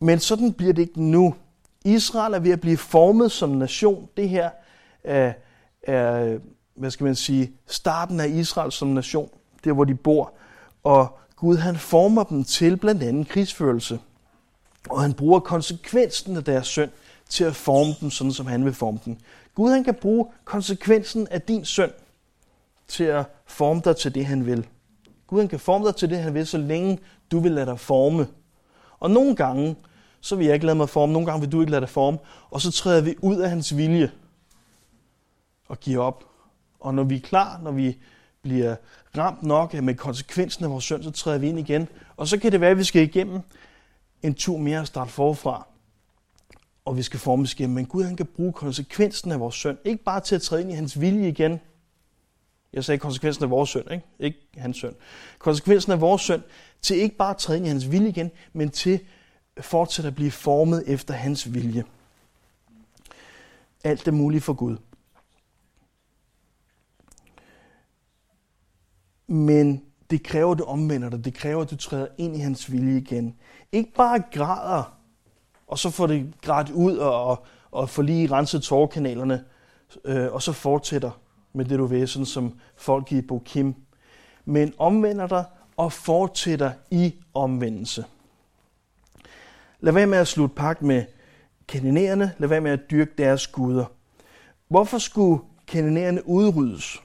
Men 0.00 0.18
sådan 0.18 0.52
bliver 0.52 0.72
det 0.72 0.82
ikke 0.82 1.02
nu. 1.02 1.34
Israel 1.84 2.34
er 2.34 2.38
ved 2.38 2.50
at 2.50 2.60
blive 2.60 2.76
formet 2.76 3.32
som 3.32 3.48
nation. 3.48 4.08
Det 4.16 4.28
her 4.28 4.50
er, 5.04 5.32
er 5.82 6.38
hvad 6.74 6.90
skal 6.90 7.04
man 7.04 7.14
sige, 7.14 7.52
starten 7.66 8.20
af 8.20 8.28
Israel 8.28 8.72
som 8.72 8.88
nation, 8.88 9.30
der 9.64 9.72
hvor 9.72 9.84
de 9.84 9.94
bor. 9.94 10.32
Og 10.82 11.18
Gud 11.36 11.56
han 11.56 11.76
former 11.76 12.24
dem 12.24 12.44
til 12.44 12.76
blandt 12.76 13.02
andet 13.02 13.28
krigsførelse. 13.28 13.98
Og 14.88 15.02
han 15.02 15.14
bruger 15.14 15.40
konsekvensen 15.40 16.36
af 16.36 16.44
deres 16.44 16.66
synd 16.66 16.90
til 17.28 17.44
at 17.44 17.56
forme 17.56 17.94
dem, 18.00 18.10
sådan 18.10 18.32
som 18.32 18.46
han 18.46 18.64
vil 18.64 18.74
forme 18.74 18.98
dem. 19.04 19.16
Gud 19.54 19.70
han 19.70 19.84
kan 19.84 19.94
bruge 19.94 20.26
konsekvensen 20.44 21.28
af 21.30 21.42
din 21.42 21.64
synd 21.64 21.92
til 22.88 23.04
at 23.04 23.26
forme 23.46 23.80
dig 23.84 23.96
til 23.96 24.14
det, 24.14 24.26
han 24.26 24.46
vil. 24.46 24.66
Gud 25.26 25.38
han 25.38 25.48
kan 25.48 25.60
forme 25.60 25.86
dig 25.86 25.96
til 25.96 26.10
det, 26.10 26.18
han 26.18 26.34
vil, 26.34 26.46
så 26.46 26.58
længe 26.58 26.98
du 27.30 27.40
vil 27.40 27.52
lade 27.52 27.66
dig 27.66 27.80
forme. 27.80 28.26
Og 29.00 29.10
nogle 29.10 29.36
gange, 29.36 29.76
så 30.20 30.36
vil 30.36 30.46
jeg 30.46 30.54
ikke 30.54 30.66
lade 30.66 30.76
mig 30.76 30.88
forme, 30.88 31.12
nogle 31.12 31.26
gange 31.26 31.40
vil 31.40 31.52
du 31.52 31.60
ikke 31.60 31.70
lade 31.70 31.80
dig 31.80 31.88
forme, 31.88 32.18
og 32.50 32.60
så 32.60 32.72
træder 32.72 33.00
vi 33.00 33.14
ud 33.22 33.36
af 33.36 33.50
hans 33.50 33.76
vilje 33.76 34.10
og 35.68 35.80
giver 35.80 36.02
op. 36.02 36.24
Og 36.80 36.94
når 36.94 37.04
vi 37.04 37.16
er 37.16 37.20
klar, 37.20 37.60
når 37.62 37.70
vi 37.70 37.98
bliver 38.42 38.76
ramt 39.16 39.42
nok 39.42 39.74
med 39.74 39.94
konsekvensen 39.94 40.64
af 40.64 40.70
vores 40.70 40.84
synd, 40.84 41.02
så 41.02 41.10
træder 41.10 41.38
vi 41.38 41.48
ind 41.48 41.58
igen. 41.58 41.88
Og 42.16 42.28
så 42.28 42.38
kan 42.38 42.52
det 42.52 42.60
være, 42.60 42.70
at 42.70 42.78
vi 42.78 42.84
skal 42.84 43.02
igennem 43.02 43.40
en 44.22 44.34
tur 44.34 44.58
mere 44.58 44.80
at 44.80 44.86
starte 44.86 45.10
forfra. 45.10 45.66
Og 46.84 46.96
vi 46.96 47.02
skal 47.02 47.20
formes 47.20 47.52
igen. 47.52 47.74
Men 47.74 47.86
Gud 47.86 48.04
han 48.04 48.16
kan 48.16 48.26
bruge 48.26 48.52
konsekvensen 48.52 49.32
af 49.32 49.40
vores 49.40 49.54
synd. 49.54 49.78
Ikke 49.84 50.04
bare 50.04 50.20
til 50.20 50.34
at 50.34 50.42
træde 50.42 50.62
ind 50.62 50.70
i 50.70 50.74
hans 50.74 51.00
vilje 51.00 51.28
igen. 51.28 51.60
Jeg 52.72 52.84
sagde 52.84 52.98
konsekvensen 52.98 53.44
af 53.44 53.50
vores 53.50 53.70
synd, 53.70 53.90
ikke? 53.90 54.04
ikke 54.18 54.38
hans 54.56 54.76
synd. 54.76 54.94
Konsekvensen 55.38 55.92
af 55.92 56.00
vores 56.00 56.22
synd 56.22 56.42
til 56.82 56.96
ikke 56.96 57.16
bare 57.16 57.30
at 57.30 57.36
træde 57.36 57.58
ind 57.58 57.66
i 57.66 57.68
hans 57.68 57.90
vilje 57.90 58.08
igen, 58.08 58.30
men 58.52 58.70
til 58.70 59.00
fortsat 59.60 60.04
at 60.04 60.14
blive 60.14 60.30
formet 60.30 60.84
efter 60.86 61.14
hans 61.14 61.54
vilje. 61.54 61.84
Alt 63.84 64.08
er 64.08 64.12
muligt 64.12 64.44
for 64.44 64.52
Gud. 64.52 64.76
Men 69.26 69.89
det 70.10 70.22
kræver, 70.22 70.52
at 70.52 70.58
du 70.58 70.64
omvender 70.64 71.08
dig. 71.08 71.24
Det 71.24 71.34
kræver, 71.34 71.62
at 71.62 71.70
du 71.70 71.76
træder 71.76 72.06
ind 72.18 72.36
i 72.36 72.38
hans 72.38 72.72
vilje 72.72 72.98
igen. 72.98 73.36
Ikke 73.72 73.92
bare 73.92 74.22
græder, 74.32 74.96
og 75.66 75.78
så 75.78 75.90
får 75.90 76.06
det 76.06 76.34
grædt 76.42 76.70
ud 76.70 76.96
og, 76.96 77.24
og, 77.24 77.44
og 77.70 77.90
får 77.90 78.02
lige 78.02 78.30
renset 78.30 78.62
tårerkanalerne, 78.62 79.44
øh, 80.04 80.32
og 80.32 80.42
så 80.42 80.52
fortsætter 80.52 81.10
med 81.52 81.64
det, 81.64 81.78
du 81.78 81.86
vil, 81.86 82.08
sådan 82.08 82.26
som 82.26 82.58
folk 82.76 83.12
i 83.12 83.22
Bokim. 83.22 83.74
Men 84.44 84.74
omvender 84.78 85.26
dig 85.26 85.44
og 85.76 85.92
fortsætter 85.92 86.72
i 86.90 87.14
omvendelse. 87.34 88.04
Lad 89.80 89.92
være 89.92 90.06
med 90.06 90.18
at 90.18 90.28
slutte 90.28 90.54
pagt 90.54 90.82
med 90.82 91.04
kandinerende. 91.68 92.32
Lad 92.38 92.48
være 92.48 92.60
med 92.60 92.70
at 92.70 92.90
dyrke 92.90 93.12
deres 93.18 93.46
guder. 93.46 93.84
Hvorfor 94.68 94.98
skulle 94.98 95.42
kandinerende 95.66 96.26
udryddes? 96.26 97.02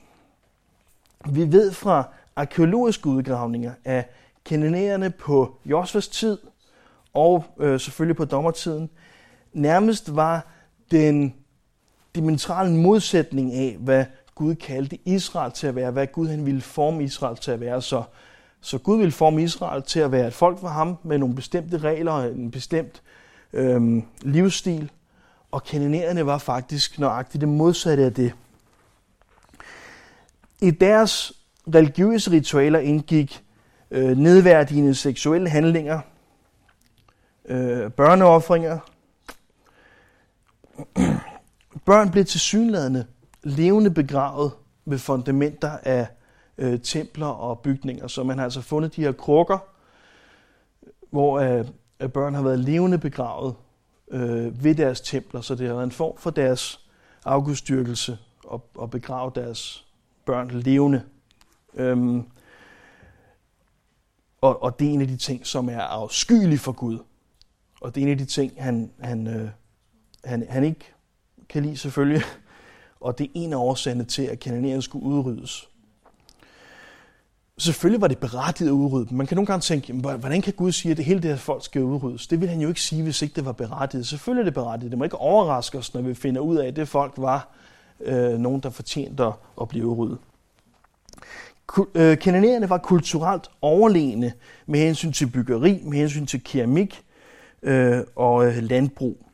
Vi 1.25 1.51
ved 1.51 1.71
fra 1.71 2.09
arkeologiske 2.35 3.07
udgravninger, 3.07 3.71
af 3.85 4.05
kandinerende 4.45 5.09
på 5.09 5.57
Josvas 5.65 6.07
tid 6.07 6.37
og 7.13 7.45
øh, 7.59 7.79
selvfølgelig 7.79 8.15
på 8.15 8.25
dommertiden 8.25 8.89
nærmest 9.53 10.15
var 10.15 10.47
den 10.91 11.35
dimensionale 12.15 12.75
modsætning 12.75 13.53
af, 13.53 13.77
hvad 13.79 14.05
Gud 14.35 14.55
kaldte 14.55 14.97
Israel 15.05 15.51
til 15.51 15.67
at 15.67 15.75
være, 15.75 15.91
hvad 15.91 16.07
Gud 16.07 16.27
han 16.27 16.45
ville 16.45 16.61
forme 16.61 17.03
Israel 17.03 17.37
til 17.37 17.51
at 17.51 17.59
være. 17.59 17.81
Så, 17.81 18.03
så 18.61 18.77
Gud 18.77 18.97
ville 18.97 19.11
forme 19.11 19.43
Israel 19.43 19.83
til 19.83 19.99
at 19.99 20.11
være 20.11 20.27
et 20.27 20.33
folk 20.33 20.59
for 20.59 20.67
ham 20.67 20.97
med 21.03 21.17
nogle 21.17 21.35
bestemte 21.35 21.77
regler 21.77 22.11
og 22.11 22.27
en 22.27 22.51
bestemt 22.51 23.01
øh, 23.53 24.03
livsstil. 24.21 24.91
Og 25.51 25.63
kananererne 25.63 26.25
var 26.25 26.37
faktisk 26.37 26.99
nøjagtigt 26.99 27.41
det 27.41 27.49
modsatte 27.49 28.03
af 28.03 28.13
det. 28.13 28.33
I 30.61 30.71
deres 30.71 31.33
religiøse 31.67 32.31
ritualer 32.31 32.79
indgik 32.79 33.43
øh, 33.91 34.17
nedværdigende 34.17 34.95
seksuelle 34.95 35.49
handlinger, 35.49 35.99
øh, 37.45 37.91
børneoffringer. 37.91 38.79
Børn 41.85 42.11
blev 42.11 42.25
tilsyneladende 42.25 43.05
levende 43.43 43.91
begravet 43.91 44.51
ved 44.85 44.97
fundamenter 44.97 45.71
af 45.83 46.07
øh, 46.57 46.79
templer 46.79 47.27
og 47.27 47.59
bygninger. 47.59 48.07
Så 48.07 48.23
man 48.23 48.37
har 48.37 48.43
altså 48.43 48.61
fundet 48.61 48.95
de 48.95 49.01
her 49.01 49.11
krukker, 49.11 49.57
hvor 51.11 51.39
øh, 51.39 51.65
børn 52.09 52.33
har 52.35 52.41
været 52.41 52.59
levende 52.59 52.97
begravet 52.97 53.55
øh, 54.11 54.63
ved 54.63 54.75
deres 54.75 55.01
templer, 55.01 55.41
så 55.41 55.55
det 55.55 55.67
har 55.67 55.73
været 55.73 55.83
en 55.85 55.91
form 55.91 56.17
for 56.17 56.29
deres 56.29 56.79
afgudstyrkelse 57.25 58.17
at, 58.53 58.59
at 58.81 58.89
begrave 58.89 59.31
deres 59.35 59.85
børn 60.25 60.49
levende. 60.51 61.01
Øhm, 61.75 62.23
og, 64.41 64.63
og 64.63 64.79
det 64.79 64.87
er 64.87 64.91
en 64.91 65.01
af 65.01 65.07
de 65.07 65.17
ting, 65.17 65.47
som 65.47 65.69
er 65.69 65.81
afskyelig 65.81 66.59
for 66.59 66.71
Gud. 66.71 66.99
Og 67.81 67.95
det 67.95 68.01
er 68.01 68.05
en 68.05 68.11
af 68.11 68.17
de 68.17 68.25
ting, 68.25 68.53
han, 68.57 68.91
han, 68.99 69.27
øh, 69.27 69.49
han, 70.23 70.45
han 70.49 70.63
ikke 70.63 70.93
kan 71.49 71.63
lide 71.63 71.77
selvfølgelig. 71.77 72.21
Og 72.99 73.17
det 73.17 73.23
er 73.25 73.31
en 73.33 73.53
af 73.53 73.57
årsagerne 73.57 74.03
til, 74.03 74.23
at 74.23 74.39
kananerne 74.39 74.81
skulle 74.81 75.05
udryddes. 75.05 75.69
Selvfølgelig 77.57 78.01
var 78.01 78.07
det 78.07 78.17
berettiget 78.17 78.69
at 78.69 78.73
udrydde 78.73 79.09
dem. 79.09 79.17
Man 79.17 79.27
kan 79.27 79.35
nogle 79.35 79.45
gange 79.45 79.61
tænke, 79.61 79.93
hvordan 79.93 80.41
kan 80.41 80.53
Gud 80.53 80.71
sige, 80.71 80.91
at 80.91 80.97
det 80.97 81.05
hele 81.05 81.21
det 81.21 81.29
her 81.29 81.37
folk 81.37 81.65
skal 81.65 81.83
udryddes? 81.83 82.27
Det 82.27 82.41
vil 82.41 82.49
han 82.49 82.61
jo 82.61 82.67
ikke 82.67 82.81
sige, 82.81 83.03
hvis 83.03 83.21
ikke 83.21 83.35
det 83.35 83.45
var 83.45 83.51
berettiget. 83.51 84.07
Selvfølgelig 84.07 84.41
er 84.41 84.45
det 84.45 84.53
berettiget. 84.53 84.91
Det 84.91 84.97
må 84.97 85.03
ikke 85.03 85.17
overraske 85.17 85.77
os, 85.77 85.93
når 85.93 86.01
vi 86.01 86.13
finder 86.13 86.41
ud 86.41 86.57
af, 86.57 86.67
at 86.67 86.75
det 86.75 86.87
folk 86.87 87.13
var 87.17 87.49
øh, 87.99 88.39
nogen, 88.39 88.61
der 88.61 88.69
fortjente 88.69 89.23
at, 89.23 89.33
at 89.61 89.67
blive 89.67 89.87
udryddet. 89.87 90.17
Øh, 91.95 92.69
var 92.69 92.77
kulturelt 92.77 93.49
overlegne 93.61 94.33
med 94.65 94.79
hensyn 94.79 95.11
til 95.11 95.27
byggeri, 95.27 95.81
med 95.83 95.97
hensyn 95.97 96.25
til 96.25 96.43
keramik 96.43 97.03
øh, 97.63 97.99
og 98.15 98.47
øh, 98.47 98.57
landbrug. 98.57 99.25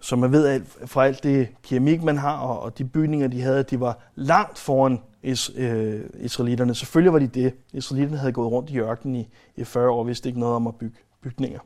Så 0.00 0.16
man 0.16 0.32
ved 0.32 0.46
at 0.46 0.62
fra 0.86 1.06
alt 1.06 1.22
det 1.22 1.48
keramik, 1.62 2.02
man 2.02 2.18
har, 2.18 2.38
og, 2.38 2.60
og 2.60 2.78
de 2.78 2.84
bygninger, 2.84 3.28
de 3.28 3.40
havde, 3.40 3.62
de 3.62 3.80
var 3.80 3.98
langt 4.14 4.58
foran 4.58 5.00
is, 5.22 5.50
øh, 5.56 6.00
israelitterne. 6.14 6.74
Selvfølgelig 6.74 7.12
var 7.12 7.18
de 7.18 7.26
det. 7.26 7.54
Israelitterne 7.72 8.18
havde 8.18 8.32
gået 8.32 8.52
rundt 8.52 8.70
i 8.70 8.78
ørkenen 8.78 9.16
i, 9.16 9.28
i 9.56 9.64
40 9.64 9.90
år 9.90 9.98
og 9.98 10.06
vidste 10.06 10.28
ikke 10.28 10.40
noget 10.40 10.56
om 10.56 10.66
at 10.66 10.74
bygge 10.74 10.96
bygninger. 11.22 11.60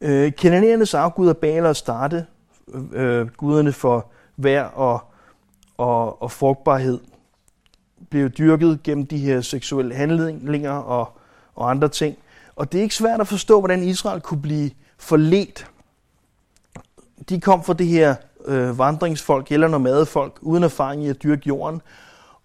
Øh, 0.00 0.32
Kananernes 0.32 0.94
afguder 0.94 1.32
baler 1.32 1.68
og 1.68 1.76
Starte, 1.76 2.26
øh, 2.68 2.82
øh, 2.92 3.28
guderne 3.28 3.72
for 3.72 4.10
vejr 4.36 4.64
og, 4.64 5.00
og, 5.76 6.22
og 6.22 6.30
frugtbarhed, 6.30 7.00
blev 8.10 8.30
dyrket 8.30 8.82
gennem 8.82 9.06
de 9.06 9.18
her 9.18 9.40
seksuelle 9.40 9.94
handlinger 9.94 10.70
og, 10.70 11.18
og 11.54 11.70
andre 11.70 11.88
ting. 11.88 12.16
Og 12.56 12.72
det 12.72 12.78
er 12.78 12.82
ikke 12.82 12.94
svært 12.94 13.20
at 13.20 13.28
forstå, 13.28 13.60
hvordan 13.60 13.82
Israel 13.82 14.20
kunne 14.20 14.42
blive 14.42 14.70
forledt. 14.98 15.70
De 17.28 17.40
kom 17.40 17.64
fra 17.64 17.72
det 17.72 17.86
her 17.86 18.14
øh, 18.44 18.78
vandringsfolk 18.78 19.52
eller 19.52 19.68
nomadefolk 19.68 20.38
uden 20.40 20.62
erfaring 20.62 21.04
i 21.04 21.08
at 21.08 21.22
dyrke 21.22 21.42
jorden, 21.46 21.82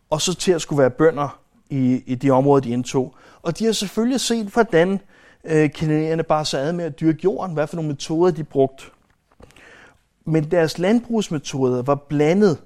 og 0.10 0.22
så 0.22 0.36
til 0.36 0.52
at 0.52 0.62
skulle 0.62 0.82
være 0.82 0.90
bønder 0.90 1.40
i, 1.70 2.04
i 2.06 2.16
de 2.16 2.30
områder, 2.32 2.62
de 2.62 2.70
indtog. 2.70 3.16
Og 3.42 3.60
de 3.60 3.66
har 3.66 3.72
selvfølgelig 3.72 4.20
set, 4.20 4.48
hvordan 4.48 5.00
øh, 5.44 5.74
kanadierne 5.74 6.24
bare 6.24 6.46
sad 6.46 6.74
med 6.74 6.86
at 6.86 7.00
dyrke 7.00 7.20
jorden, 7.24 7.54
hvad 7.54 7.68
for 7.68 7.76
nogle 7.76 7.92
metoder 7.92 8.32
de 8.32 8.44
brugte. 8.44 8.84
Men 10.26 10.52
deres 10.52 10.78
landbrugsmetoder 10.78 11.82
var 11.82 11.96
blandet 11.96 12.58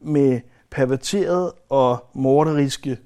med 0.00 0.40
perverterede 0.74 1.54
og 1.68 2.10
morderiske 2.12 2.98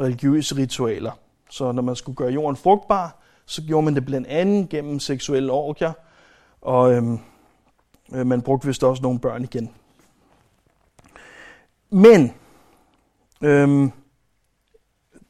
religiøse 0.00 0.56
ritualer. 0.56 1.12
Så 1.50 1.72
når 1.72 1.82
man 1.82 1.96
skulle 1.96 2.16
gøre 2.16 2.32
jorden 2.32 2.56
frugtbar, 2.56 3.22
så 3.46 3.62
gjorde 3.62 3.84
man 3.84 3.94
det 3.94 4.06
blandt 4.06 4.26
andet 4.26 4.68
gennem 4.68 5.00
seksuelle 5.00 5.52
orgier, 5.52 5.92
og 6.60 6.92
øhm, 6.92 7.18
øh, 8.14 8.26
man 8.26 8.42
brugte 8.42 8.66
vist 8.66 8.84
også 8.84 9.02
nogle 9.02 9.18
børn 9.20 9.44
igen. 9.44 9.70
Men 11.90 12.34
øhm, 13.42 13.92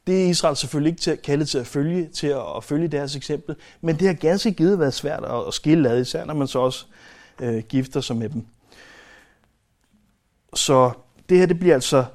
Det 0.07 0.23
er 0.23 0.29
Israel 0.29 0.55
selvfølgelig 0.55 0.89
ikke 0.89 1.01
til, 1.01 1.17
kaldet 1.17 1.49
til 1.49 1.57
at 1.57 1.67
følge, 1.67 2.07
til 2.07 2.27
at, 2.27 2.43
at 2.57 2.63
følge 2.63 2.87
deres 2.87 3.15
eksempel, 3.15 3.55
men 3.81 3.99
det 3.99 4.07
har 4.07 4.13
ganske 4.13 4.51
givet 4.51 4.79
været 4.79 4.93
svært 4.93 5.23
at, 5.23 5.47
at 5.47 5.53
skille 5.53 5.89
ad, 5.89 6.01
især 6.01 6.25
når 6.25 6.33
man 6.33 6.47
så 6.47 6.59
også 6.59 6.85
øh, 7.41 7.63
gifter 7.63 8.01
sig 8.01 8.15
med 8.15 8.29
dem. 8.29 8.45
Så 10.53 10.91
det 11.29 11.37
her 11.37 11.45
det 11.45 11.59
bliver 11.59 11.73
altså 11.73 12.05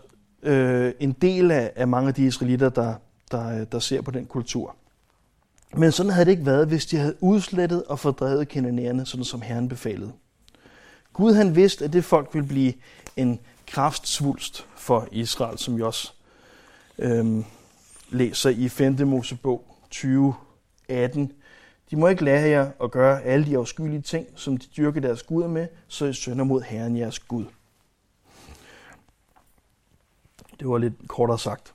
øh, 0.42 0.92
en 1.00 1.12
del 1.12 1.50
af, 1.50 1.72
af 1.76 1.88
mange 1.88 2.08
af 2.08 2.14
de 2.14 2.26
israelitter, 2.26 2.68
der, 2.68 2.94
der, 3.30 3.60
øh, 3.60 3.66
der 3.72 3.78
ser 3.78 4.00
på 4.00 4.10
den 4.10 4.26
kultur. 4.26 4.76
Men 5.76 5.92
sådan 5.92 6.12
havde 6.12 6.24
det 6.24 6.30
ikke 6.30 6.46
været, 6.46 6.68
hvis 6.68 6.86
de 6.86 6.96
havde 6.96 7.14
udslettet 7.20 7.84
og 7.84 7.98
fordrevet 7.98 8.48
kananæerne, 8.48 9.06
sådan 9.06 9.24
som 9.24 9.42
Herren 9.42 9.68
befalede. 9.68 10.12
Gud 11.12 11.34
han 11.34 11.56
vidste, 11.56 11.84
at 11.84 11.92
det 11.92 12.04
folk 12.04 12.28
ville 12.32 12.48
blive 12.48 12.72
en 13.16 13.40
kraftsvulst 13.66 14.66
for 14.76 15.08
Israel, 15.12 15.58
som 15.58 15.76
vi 15.76 15.82
også 15.82 16.12
øhm, 16.98 17.44
læser 18.10 18.50
i 18.50 18.68
5. 18.68 19.08
Mosebog 19.08 19.64
20, 19.90 20.34
18. 20.88 21.32
De 21.90 21.96
må 21.96 22.08
ikke 22.08 22.24
lære 22.24 22.48
jer 22.48 22.70
at 22.82 22.90
gøre 22.90 23.22
alle 23.22 23.46
de 23.46 23.56
afskyelige 23.56 24.02
ting, 24.02 24.26
som 24.36 24.56
de 24.56 24.66
dyrker 24.76 25.00
deres 25.00 25.22
guder 25.22 25.48
med, 25.48 25.66
så 25.88 26.06
I 26.06 26.12
sønder 26.12 26.44
mod 26.44 26.62
Herren 26.62 26.96
jeres 26.96 27.18
Gud. 27.18 27.44
Det 30.62 30.70
var 30.70 30.78
lidt 30.78 30.94
kortere 31.08 31.38
sagt. 31.38 31.74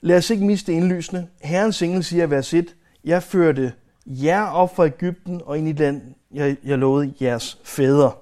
Lad 0.00 0.16
os 0.16 0.30
ikke 0.30 0.44
miste 0.44 0.72
indlysende. 0.72 1.26
Herrens 1.40 1.82
engel 1.82 2.04
siger 2.04 2.26
i 2.26 2.30
vers 2.30 2.54
1, 2.54 2.76
Jeg 3.04 3.22
førte 3.22 3.72
jer 4.06 4.46
op 4.46 4.76
fra 4.76 4.86
Ægypten 4.86 5.40
og 5.44 5.58
ind 5.58 5.68
i 5.68 5.72
land, 5.72 6.02
jeg, 6.34 6.56
jeg 6.64 6.78
lovede 6.78 7.14
jeres 7.20 7.58
fædre. 7.64 8.12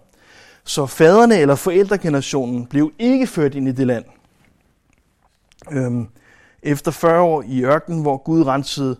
Så 0.64 0.86
faderne 0.86 1.38
eller 1.38 1.54
forældregenerationen 1.54 2.66
blev 2.66 2.92
ikke 2.98 3.26
ført 3.26 3.54
ind 3.54 3.68
i 3.68 3.72
det 3.72 3.86
land. 3.86 4.04
Øhm, 5.70 6.08
efter 6.62 6.90
40 6.90 7.20
år 7.20 7.44
i 7.46 7.64
ørkenen, 7.64 8.02
hvor 8.02 8.16
Gud 8.16 8.42
rensede 8.42 8.96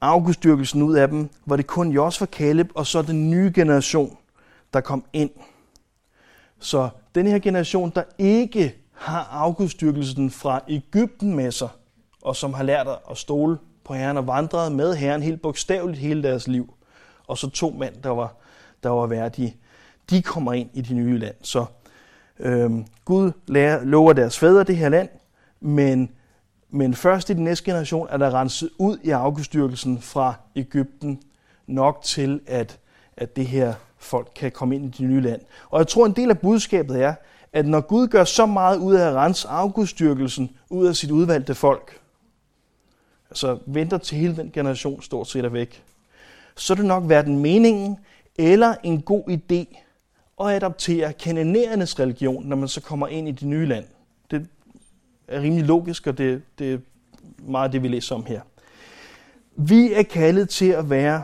afgudstyrkelsen 0.00 0.82
ud 0.82 0.96
af 0.96 1.08
dem, 1.08 1.28
var 1.46 1.56
det 1.56 1.66
kun 1.66 1.90
Josfa, 1.90 2.26
Kaleb 2.26 2.70
og 2.74 2.86
så 2.86 3.02
den 3.02 3.30
nye 3.30 3.52
generation, 3.54 4.16
der 4.72 4.80
kom 4.80 5.04
ind. 5.12 5.30
Så 6.58 6.88
den 7.14 7.26
her 7.26 7.38
generation, 7.38 7.92
der 7.94 8.02
ikke 8.18 8.79
har 9.00 9.28
afgudstyrkelsen 9.32 10.30
fra 10.30 10.60
Ægypten 10.68 11.36
med 11.36 11.52
sig, 11.52 11.68
og 12.22 12.36
som 12.36 12.54
har 12.54 12.62
lært 12.62 12.86
at 13.10 13.16
stole 13.16 13.58
på 13.84 13.94
Herren 13.94 14.16
og 14.16 14.26
vandret 14.26 14.72
med 14.72 14.94
Herren 14.94 15.22
helt 15.22 15.42
bogstaveligt 15.42 15.98
hele 15.98 16.22
deres 16.22 16.48
liv. 16.48 16.74
Og 17.26 17.38
så 17.38 17.50
to 17.50 17.70
mænd, 17.70 17.94
der 18.02 18.10
var, 18.10 18.34
der 18.82 18.88
var 18.88 19.06
værdige. 19.06 19.56
De 20.10 20.22
kommer 20.22 20.52
ind 20.52 20.70
i 20.74 20.80
det 20.80 20.96
nye 20.96 21.18
land. 21.18 21.34
Så 21.42 21.64
øhm, 22.38 22.86
Gud 23.04 23.32
lærer, 23.46 23.84
lover 23.84 24.12
deres 24.12 24.38
fædre 24.38 24.64
det 24.64 24.76
her 24.76 24.88
land, 24.88 25.08
men, 25.60 26.10
men 26.70 26.94
først 26.94 27.30
i 27.30 27.34
den 27.34 27.44
næste 27.44 27.64
generation 27.64 28.06
er 28.10 28.16
der 28.16 28.34
renset 28.34 28.70
ud 28.78 28.98
i 29.02 29.10
afgudstyrkelsen 29.10 30.00
fra 30.00 30.34
Ægypten 30.56 31.22
nok 31.66 32.02
til, 32.02 32.40
at, 32.46 32.78
at 33.16 33.36
det 33.36 33.46
her 33.46 33.74
folk 33.98 34.32
kan 34.36 34.52
komme 34.52 34.74
ind 34.74 34.84
i 34.84 34.88
det 34.88 35.10
nye 35.10 35.20
land. 35.20 35.40
Og 35.70 35.78
jeg 35.78 35.88
tror, 35.88 36.06
en 36.06 36.12
del 36.12 36.30
af 36.30 36.38
budskabet 36.38 37.02
er, 37.02 37.14
at 37.52 37.66
når 37.66 37.80
Gud 37.80 38.08
gør 38.08 38.24
så 38.24 38.46
meget 38.46 38.78
ud 38.78 38.94
af 38.94 39.08
at 39.08 39.14
rense 39.14 39.48
afgudstyrkelsen 39.48 40.50
ud 40.70 40.86
af 40.86 40.96
sit 40.96 41.10
udvalgte 41.10 41.54
folk, 41.54 42.00
altså 43.30 43.58
venter 43.66 43.98
til 43.98 44.18
hele 44.18 44.36
den 44.36 44.50
generation 44.50 45.02
stort 45.02 45.28
set 45.28 45.44
er 45.44 45.48
væk, 45.48 45.82
så 46.56 46.72
er 46.72 46.76
det 46.76 46.84
nok 46.84 47.04
hverken 47.04 47.38
meningen 47.38 47.98
eller 48.38 48.74
en 48.82 49.02
god 49.02 49.22
idé 49.28 49.76
at 50.40 50.46
adoptere 50.46 51.12
kananæernes 51.12 52.00
religion, 52.00 52.46
når 52.46 52.56
man 52.56 52.68
så 52.68 52.80
kommer 52.80 53.08
ind 53.08 53.28
i 53.28 53.32
det 53.32 53.48
nye 53.48 53.66
land. 53.66 53.84
Det 54.30 54.46
er 55.28 55.40
rimelig 55.40 55.64
logisk, 55.64 56.06
og 56.06 56.18
det, 56.18 56.42
det 56.58 56.72
er 56.72 56.78
meget 57.38 57.72
det, 57.72 57.82
vi 57.82 57.88
læser 57.88 58.14
om 58.14 58.26
her. 58.26 58.40
Vi 59.56 59.92
er 59.92 60.02
kaldet 60.02 60.48
til 60.48 60.68
at 60.70 60.90
være 60.90 61.22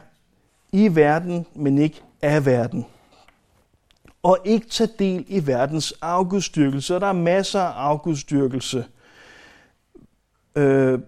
i 0.72 0.94
verden, 0.94 1.46
men 1.54 1.78
ikke 1.78 2.02
af 2.22 2.46
verden 2.46 2.86
og 4.26 4.38
ikke 4.44 4.66
tage 4.68 4.90
del 4.98 5.24
i 5.28 5.46
verdens 5.46 5.94
afgudstyrkelse. 6.00 6.94
Og 6.94 7.00
der 7.00 7.06
er 7.06 7.12
masser 7.12 7.60
af 7.60 7.88
afgudstyrkelse. 7.88 8.84
Øh, 10.56 10.98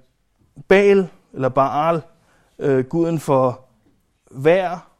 Baal, 0.68 1.08
eller 1.34 1.48
Baal, 1.48 2.02
øh, 2.58 2.84
guden 2.84 3.18
for 3.20 3.64
vær 4.30 4.90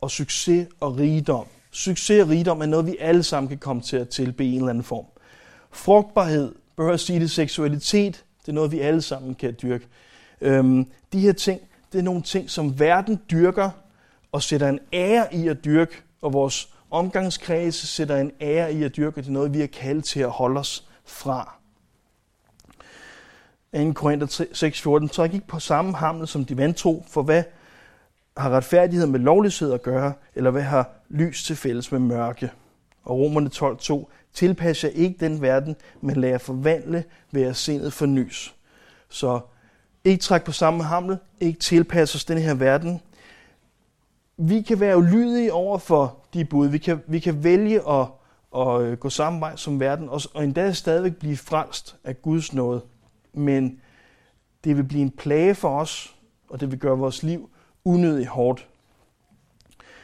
og 0.00 0.10
succes 0.10 0.68
og 0.80 0.98
rigdom. 0.98 1.46
Succes 1.70 2.22
og 2.22 2.28
rigdom 2.28 2.60
er 2.60 2.66
noget, 2.66 2.86
vi 2.86 2.96
alle 3.00 3.22
sammen 3.22 3.48
kan 3.48 3.58
komme 3.58 3.82
til 3.82 3.96
at 3.96 4.08
tilbe 4.08 4.44
i 4.44 4.52
en 4.52 4.56
eller 4.56 4.70
anden 4.70 4.84
form. 4.84 5.06
Frugtbarhed, 5.70 6.54
behøver 6.76 6.92
jeg 6.92 7.00
sige 7.00 7.20
det, 7.20 7.30
seksualitet, 7.30 8.24
det 8.40 8.48
er 8.48 8.52
noget, 8.52 8.72
vi 8.72 8.80
alle 8.80 9.02
sammen 9.02 9.34
kan 9.34 9.56
dyrke. 9.62 9.86
Øhm, 10.40 10.86
de 11.12 11.20
her 11.20 11.32
ting, 11.32 11.60
det 11.92 11.98
er 11.98 12.02
nogle 12.02 12.22
ting, 12.22 12.50
som 12.50 12.80
verden 12.80 13.20
dyrker 13.30 13.70
og 14.32 14.42
sætter 14.42 14.68
en 14.68 14.78
ære 14.92 15.34
i 15.34 15.48
at 15.48 15.64
dyrke, 15.64 16.02
og 16.22 16.32
vores 16.32 16.75
omgangskreds 16.90 17.74
sætter 17.74 18.16
en 18.16 18.32
ære 18.40 18.72
i 18.74 18.82
at 18.82 18.96
dyrke. 18.96 19.20
Det 19.20 19.28
er 19.28 19.32
noget, 19.32 19.54
vi 19.54 19.62
er 19.62 19.66
kaldt 19.66 20.04
til 20.04 20.20
at 20.20 20.30
holde 20.30 20.60
os 20.60 20.88
fra. 21.04 21.58
2. 23.76 23.92
Korinther 23.92 24.26
6:14, 25.06 25.08
Træk 25.08 25.34
ikke 25.34 25.46
på 25.46 25.60
samme 25.60 25.94
hamle 25.94 26.26
som 26.26 26.44
de 26.44 26.56
vantro, 26.56 27.04
for 27.08 27.22
hvad 27.22 27.42
har 28.36 28.50
retfærdighed 28.50 29.06
med 29.06 29.20
lovløshed 29.20 29.72
at 29.72 29.82
gøre, 29.82 30.12
eller 30.34 30.50
hvad 30.50 30.62
har 30.62 30.90
lys 31.08 31.44
til 31.44 31.56
fælles 31.56 31.92
med 31.92 32.00
mørke? 32.00 32.50
Og 33.04 33.18
Romerne 33.18 33.50
12:2, 33.54 34.06
tilpas 34.34 34.84
jer 34.84 34.90
ikke 34.90 35.16
den 35.20 35.42
verden, 35.42 35.76
men 36.00 36.16
lad 36.16 36.28
jer 36.28 36.38
forvandle 36.38 37.04
ved 37.30 37.42
at 37.42 37.56
sindet 37.56 37.92
fornys. 37.92 38.54
Så 39.08 39.40
ikke 40.04 40.22
træk 40.22 40.44
på 40.44 40.52
samme 40.52 40.84
hamle, 40.84 41.18
ikke 41.40 41.60
tilpas 41.60 42.14
os 42.14 42.24
den 42.24 42.38
her 42.38 42.54
verden, 42.54 43.00
vi 44.36 44.62
kan 44.62 44.80
være 44.80 44.96
ulydige 44.96 45.52
over 45.52 45.78
for 45.78 46.18
de 46.34 46.44
bud. 46.44 46.68
Vi 46.68 46.78
kan, 46.78 47.02
vi 47.06 47.18
kan 47.18 47.44
vælge 47.44 47.88
at, 47.88 48.06
at 48.56 48.80
øh, 48.80 48.98
gå 48.98 49.10
samme 49.10 49.40
vej 49.40 49.56
som 49.56 49.80
verden, 49.80 50.08
og, 50.08 50.20
og 50.34 50.44
endda 50.44 50.72
stadigvæk 50.72 51.16
blive 51.16 51.36
frelst 51.36 51.96
af 52.04 52.22
Guds 52.22 52.52
nåde. 52.52 52.80
Men 53.32 53.80
det 54.64 54.76
vil 54.76 54.84
blive 54.84 55.02
en 55.02 55.10
plage 55.10 55.54
for 55.54 55.80
os, 55.80 56.16
og 56.48 56.60
det 56.60 56.70
vil 56.70 56.78
gøre 56.78 56.98
vores 56.98 57.22
liv 57.22 57.50
unødigt 57.84 58.28
hårdt. 58.28 58.68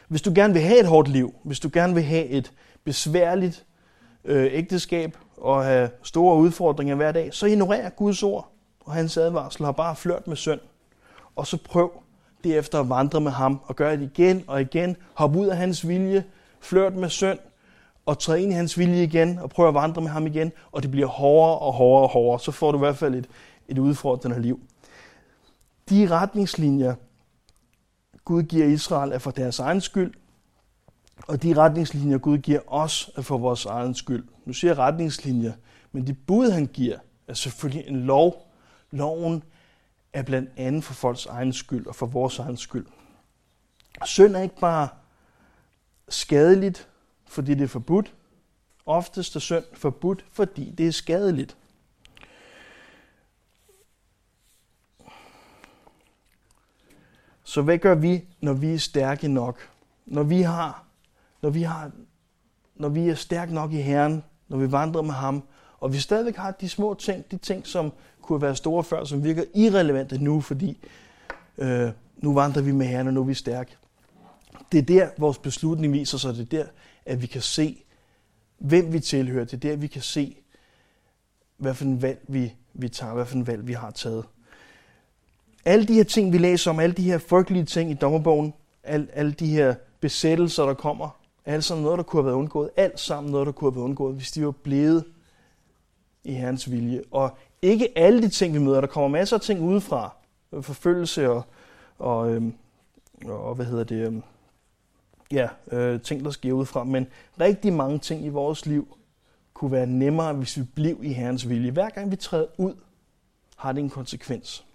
Hvis 0.07 0.21
du 0.21 0.31
gerne 0.35 0.53
vil 0.53 0.61
have 0.61 0.79
et 0.79 0.87
hårdt 0.87 1.07
liv, 1.07 1.35
hvis 1.43 1.59
du 1.59 1.69
gerne 1.73 1.93
vil 1.93 2.03
have 2.03 2.25
et 2.25 2.53
besværligt 2.83 3.65
øh, 4.25 4.49
ægteskab 4.51 5.17
og 5.37 5.63
have 5.63 5.89
store 6.03 6.37
udfordringer 6.37 6.95
hver 6.95 7.11
dag, 7.11 7.33
så 7.33 7.45
ignorer 7.45 7.89
Guds 7.89 8.23
ord 8.23 8.51
og 8.79 8.93
hans 8.93 9.17
advarsel 9.17 9.65
har 9.65 9.71
bare 9.71 9.95
flørt 9.95 10.27
med 10.27 10.35
synd. 10.35 10.59
Og 11.35 11.47
så 11.47 11.57
prøv 11.63 12.02
derefter 12.43 12.59
efter 12.59 12.79
at 12.79 12.89
vandre 12.89 13.21
med 13.21 13.31
ham 13.31 13.59
og 13.65 13.75
gøre 13.75 13.97
det 13.97 14.11
igen 14.13 14.43
og 14.47 14.61
igen. 14.61 14.97
Hoppe 15.13 15.39
ud 15.39 15.47
af 15.47 15.57
hans 15.57 15.87
vilje, 15.87 16.23
flirt 16.61 16.95
med 16.95 17.09
synd 17.09 17.39
og 18.05 18.19
træde 18.19 18.41
ind 18.41 18.51
i 18.51 18.55
hans 18.55 18.77
vilje 18.77 19.03
igen 19.03 19.39
og 19.39 19.49
prøve 19.49 19.67
at 19.67 19.73
vandre 19.73 20.01
med 20.01 20.09
ham 20.09 20.27
igen. 20.27 20.51
Og 20.71 20.83
det 20.83 20.91
bliver 20.91 21.07
hårdere 21.07 21.59
og 21.59 21.73
hårdere 21.73 22.03
og 22.03 22.09
hårdere. 22.09 22.39
Så 22.39 22.51
får 22.51 22.71
du 22.71 22.77
i 22.77 22.79
hvert 22.79 22.97
fald 22.97 23.15
et, 23.15 23.27
et 23.67 23.77
udfordrende 23.77 24.41
liv. 24.41 24.59
De 25.89 26.07
retningslinjer, 26.11 26.95
Gud 28.25 28.43
giver 28.43 28.65
Israel, 28.65 29.11
er 29.11 29.17
for 29.17 29.31
deres 29.31 29.59
egen 29.59 29.81
skyld. 29.81 30.13
Og 31.27 31.43
de 31.43 31.53
retningslinjer, 31.53 32.17
Gud 32.17 32.37
giver 32.37 32.59
os, 32.67 33.11
er 33.17 33.21
for 33.21 33.37
vores 33.37 33.65
egen 33.65 33.95
skyld. 33.95 34.23
Nu 34.45 34.53
siger 34.53 34.71
jeg 34.71 34.77
retningslinjer, 34.77 35.53
men 35.91 36.07
de 36.07 36.13
bud, 36.13 36.49
han 36.49 36.65
giver, 36.65 36.97
er 37.27 37.33
selvfølgelig 37.33 37.87
en 37.87 37.99
lov. 37.99 38.49
Loven 38.91 39.43
er 40.13 40.23
blandt 40.23 40.49
andet 40.57 40.83
for 40.83 40.93
folks 40.93 41.25
egen 41.25 41.53
skyld 41.53 41.87
og 41.87 41.95
for 41.95 42.05
vores 42.05 42.39
egen 42.39 42.57
skyld. 42.57 42.85
Synd 44.05 44.35
er 44.35 44.41
ikke 44.41 44.59
bare 44.59 44.89
skadeligt, 46.09 46.89
fordi 47.27 47.53
det 47.53 47.63
er 47.63 47.67
forbudt. 47.67 48.13
Oftest 48.85 49.35
er 49.35 49.39
synd 49.39 49.63
forbudt, 49.73 50.25
fordi 50.31 50.71
det 50.71 50.87
er 50.87 50.91
skadeligt. 50.91 51.57
Så 57.43 57.61
hvad 57.61 57.77
gør 57.77 57.95
vi, 57.95 58.27
når 58.41 58.53
vi 58.53 58.73
er 58.73 58.77
stærke 58.77 59.27
nok? 59.27 59.69
Når 60.05 60.23
vi 60.23 60.41
har, 60.41 60.85
når 61.41 61.49
vi 61.49 61.61
har, 61.61 61.91
når 62.75 62.89
vi 62.89 63.09
er 63.09 63.15
stærke 63.15 63.53
nok 63.53 63.71
i 63.71 63.81
Herren, 63.81 64.23
når 64.47 64.57
vi 64.57 64.71
vandrer 64.71 65.01
med 65.01 65.13
ham, 65.13 65.43
og 65.83 65.93
vi 65.93 65.99
stadigvæk 65.99 66.35
har 66.35 66.51
de 66.51 66.69
små 66.69 66.93
ting, 66.93 67.31
de 67.31 67.37
ting, 67.37 67.67
som 67.67 67.91
kunne 68.21 68.41
være 68.41 68.55
store 68.55 68.83
før, 68.83 69.03
som 69.03 69.23
virker 69.23 69.43
irrelevante 69.53 70.23
nu, 70.23 70.41
fordi 70.41 70.77
øh, 71.57 71.89
nu 72.17 72.33
vandrer 72.33 72.61
vi 72.61 72.71
med 72.71 72.85
Herren, 72.85 73.07
og 73.07 73.13
nu 73.13 73.19
er 73.19 73.25
vi 73.25 73.33
stærke. 73.33 73.77
Det 74.71 74.77
er 74.77 74.81
der, 74.81 75.09
vores 75.17 75.37
beslutning 75.37 75.93
viser 75.93 76.17
sig. 76.17 76.33
Det 76.33 76.41
er 76.41 76.45
der, 76.57 76.65
at 77.05 77.21
vi 77.21 77.27
kan 77.27 77.41
se, 77.41 77.83
hvem 78.57 78.93
vi 78.93 78.99
tilhører. 78.99 79.45
Det 79.45 79.53
er 79.53 79.57
der, 79.57 79.75
vi 79.75 79.87
kan 79.87 80.01
se, 80.01 80.37
hvad 81.57 81.73
for 81.73 81.85
en 81.85 82.01
valg 82.01 82.19
vi, 82.27 82.53
vi 82.73 82.89
tager, 82.89 83.13
hvad 83.13 83.25
for 83.25 83.35
en 83.35 83.47
valg 83.47 83.67
vi 83.67 83.73
har 83.73 83.91
taget. 83.91 84.25
Alle 85.65 85.85
de 85.85 85.93
her 85.93 86.03
ting, 86.03 86.33
vi 86.33 86.37
læser 86.37 86.71
om, 86.71 86.79
alle 86.79 86.95
de 86.95 87.03
her 87.03 87.17
frygtelige 87.17 87.65
ting 87.65 87.91
i 87.91 87.93
dommerbogen, 87.93 88.53
al, 88.83 89.09
alle 89.13 89.31
de 89.31 89.47
her 89.47 89.75
besættelser, 89.99 90.63
der 90.63 90.73
kommer, 90.73 91.19
alt 91.45 91.63
sammen 91.63 91.83
noget, 91.83 91.97
der 91.97 92.03
kunne 92.03 92.21
have 92.21 92.25
været 92.25 92.35
undgået. 92.35 92.69
Alt 92.75 92.99
sammen 92.99 93.31
noget, 93.31 93.45
der 93.45 93.51
kunne 93.51 93.71
have 93.71 93.75
været 93.75 93.85
undgået, 93.85 94.15
hvis 94.15 94.31
de 94.31 94.45
var 94.45 94.51
blevet 94.51 95.03
i 96.23 96.33
Herrens 96.33 96.71
vilje. 96.71 97.01
Og 97.11 97.37
ikke 97.61 97.97
alle 97.97 98.21
de 98.21 98.29
ting, 98.29 98.53
vi 98.53 98.59
møder. 98.59 98.81
Der 98.81 98.87
kommer 98.87 99.07
masser 99.07 99.37
af 99.37 99.41
ting 99.41 99.61
udefra. 99.61 100.15
Forfølgelse 100.61 101.29
og, 101.29 101.43
og, 101.99 102.31
øhm, 102.31 102.53
og 103.25 103.55
hvad 103.55 103.65
hedder 103.65 103.83
det, 103.83 104.05
øhm, 104.05 104.23
ja, 105.31 105.47
øh, 105.71 106.01
ting, 106.01 106.25
der 106.25 106.31
sker 106.31 106.53
udefra. 106.53 106.83
Men 106.83 107.07
rigtig 107.39 107.73
mange 107.73 107.99
ting 107.99 108.25
i 108.25 108.29
vores 108.29 108.65
liv 108.65 108.97
kunne 109.53 109.71
være 109.71 109.87
nemmere, 109.87 110.33
hvis 110.33 110.57
vi 110.57 110.63
blev 110.75 110.99
i 111.03 111.13
Herrens 111.13 111.49
vilje. 111.49 111.71
Hver 111.71 111.89
gang 111.89 112.11
vi 112.11 112.15
træder 112.15 112.47
ud, 112.57 112.73
har 113.55 113.71
det 113.71 113.79
en 113.79 113.89
konsekvens. 113.89 114.65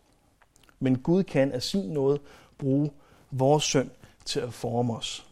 Men 0.81 0.99
Gud 0.99 1.23
kan 1.23 1.53
af 1.53 1.63
sin 1.63 1.91
noget 1.91 2.21
bruge 2.59 2.91
vores 3.31 3.65
synd 3.65 3.91
til 4.25 4.41
at 4.41 4.53
forme 4.53 4.97
os. 4.97 5.28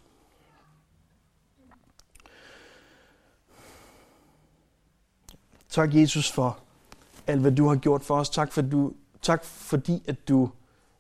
Tak, 5.76 5.94
Jesus, 5.94 6.32
for 6.32 6.58
alt, 7.26 7.40
hvad 7.40 7.52
du 7.52 7.68
har 7.68 7.76
gjort 7.76 8.02
for 8.02 8.16
os. 8.16 8.30
Tak, 8.30 8.52
for 8.52 8.62
du, 8.62 8.92
tak 9.22 9.44
fordi, 9.44 10.02
at 10.08 10.28
du 10.28 10.50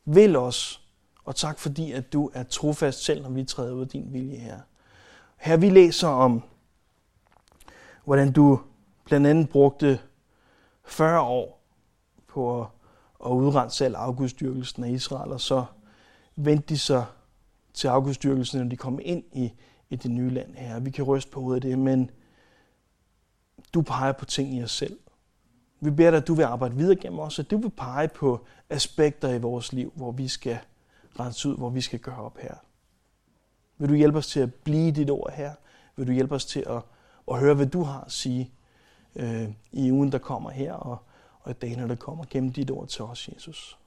vil 0.04 0.36
os. 0.36 0.86
Og 1.24 1.36
tak, 1.36 1.58
fordi, 1.58 1.92
at 1.92 2.12
du 2.12 2.30
er 2.34 2.42
trofast 2.42 3.04
selv, 3.04 3.22
når 3.22 3.30
vi 3.30 3.44
træder 3.44 3.72
ud 3.72 3.80
af 3.80 3.88
din 3.88 4.12
vilje 4.12 4.36
her. 4.36 4.60
Her 5.36 5.56
vi 5.56 5.70
læser 5.70 6.08
om, 6.08 6.42
hvordan 8.04 8.32
du 8.32 8.60
blandt 9.04 9.26
andet 9.26 9.48
brugte 9.48 9.98
40 10.84 11.20
år 11.20 11.62
på 12.28 12.60
at, 12.60 12.66
at 13.26 13.30
udrense 13.30 13.84
al 13.84 13.94
afgudstyrkelsen 13.94 14.84
af 14.84 14.90
Israel, 14.90 15.32
og 15.32 15.40
så 15.40 15.64
vendte 16.36 16.68
de 16.68 16.78
sig 16.78 17.04
til 17.74 17.88
afgudstyrkelsen, 17.88 18.60
når 18.60 18.68
de 18.68 18.76
kom 18.76 18.98
ind 19.02 19.24
i, 19.32 19.52
i 19.90 19.96
det 19.96 20.10
nye 20.10 20.30
land 20.30 20.54
her. 20.54 20.80
Vi 20.80 20.90
kan 20.90 21.04
ryste 21.04 21.30
på 21.30 21.40
hovedet 21.40 21.64
af 21.64 21.70
det, 21.70 21.78
men 21.78 22.10
du 23.74 23.82
peger 23.82 24.12
på 24.12 24.24
ting 24.24 24.54
i 24.54 24.62
os 24.62 24.70
selv. 24.70 24.98
Vi 25.80 25.90
beder 25.90 26.10
dig, 26.10 26.16
at 26.16 26.26
du 26.26 26.34
vil 26.34 26.42
arbejde 26.42 26.74
videre 26.74 26.96
gennem 26.96 27.18
os, 27.18 27.38
at 27.38 27.50
du 27.50 27.56
vil 27.56 27.70
pege 27.70 28.08
på 28.08 28.46
aspekter 28.70 29.28
i 29.28 29.38
vores 29.38 29.72
liv, 29.72 29.92
hvor 29.96 30.12
vi 30.12 30.28
skal 30.28 30.58
rense 31.20 31.48
ud, 31.48 31.56
hvor 31.56 31.70
vi 31.70 31.80
skal 31.80 31.98
gøre 31.98 32.22
op 32.22 32.38
her. 32.38 32.54
Vil 33.78 33.88
du 33.88 33.94
hjælpe 33.94 34.18
os 34.18 34.26
til 34.26 34.40
at 34.40 34.54
blive 34.54 34.92
dit 34.92 35.10
ord 35.10 35.32
her? 35.32 35.54
Vil 35.96 36.06
du 36.06 36.12
hjælpe 36.12 36.34
os 36.34 36.44
til 36.44 36.64
at, 36.66 36.82
at 37.30 37.38
høre, 37.40 37.54
hvad 37.54 37.66
du 37.66 37.82
har 37.82 38.00
at 38.00 38.12
sige 38.12 38.50
øh, 39.16 39.48
i 39.72 39.92
ugen, 39.92 40.12
der 40.12 40.18
kommer 40.18 40.50
her, 40.50 40.72
og, 40.72 40.98
og 41.40 41.50
i 41.50 41.54
dagene, 41.54 41.88
der 41.88 41.94
kommer 41.94 42.24
gennem 42.30 42.52
dit 42.52 42.70
ord 42.70 42.88
til 42.88 43.04
os, 43.04 43.28
Jesus? 43.28 43.78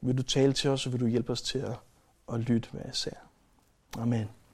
Vil 0.00 0.18
du 0.18 0.22
tale 0.22 0.52
til 0.52 0.70
os, 0.70 0.86
og 0.86 0.92
vil 0.92 1.00
du 1.00 1.06
hjælpe 1.06 1.32
os 1.32 1.42
til 1.42 1.58
at, 1.58 1.78
at 2.32 2.40
lytte, 2.40 2.68
hvad 2.72 2.82
jeg? 3.06 3.12
Amen. 3.98 4.28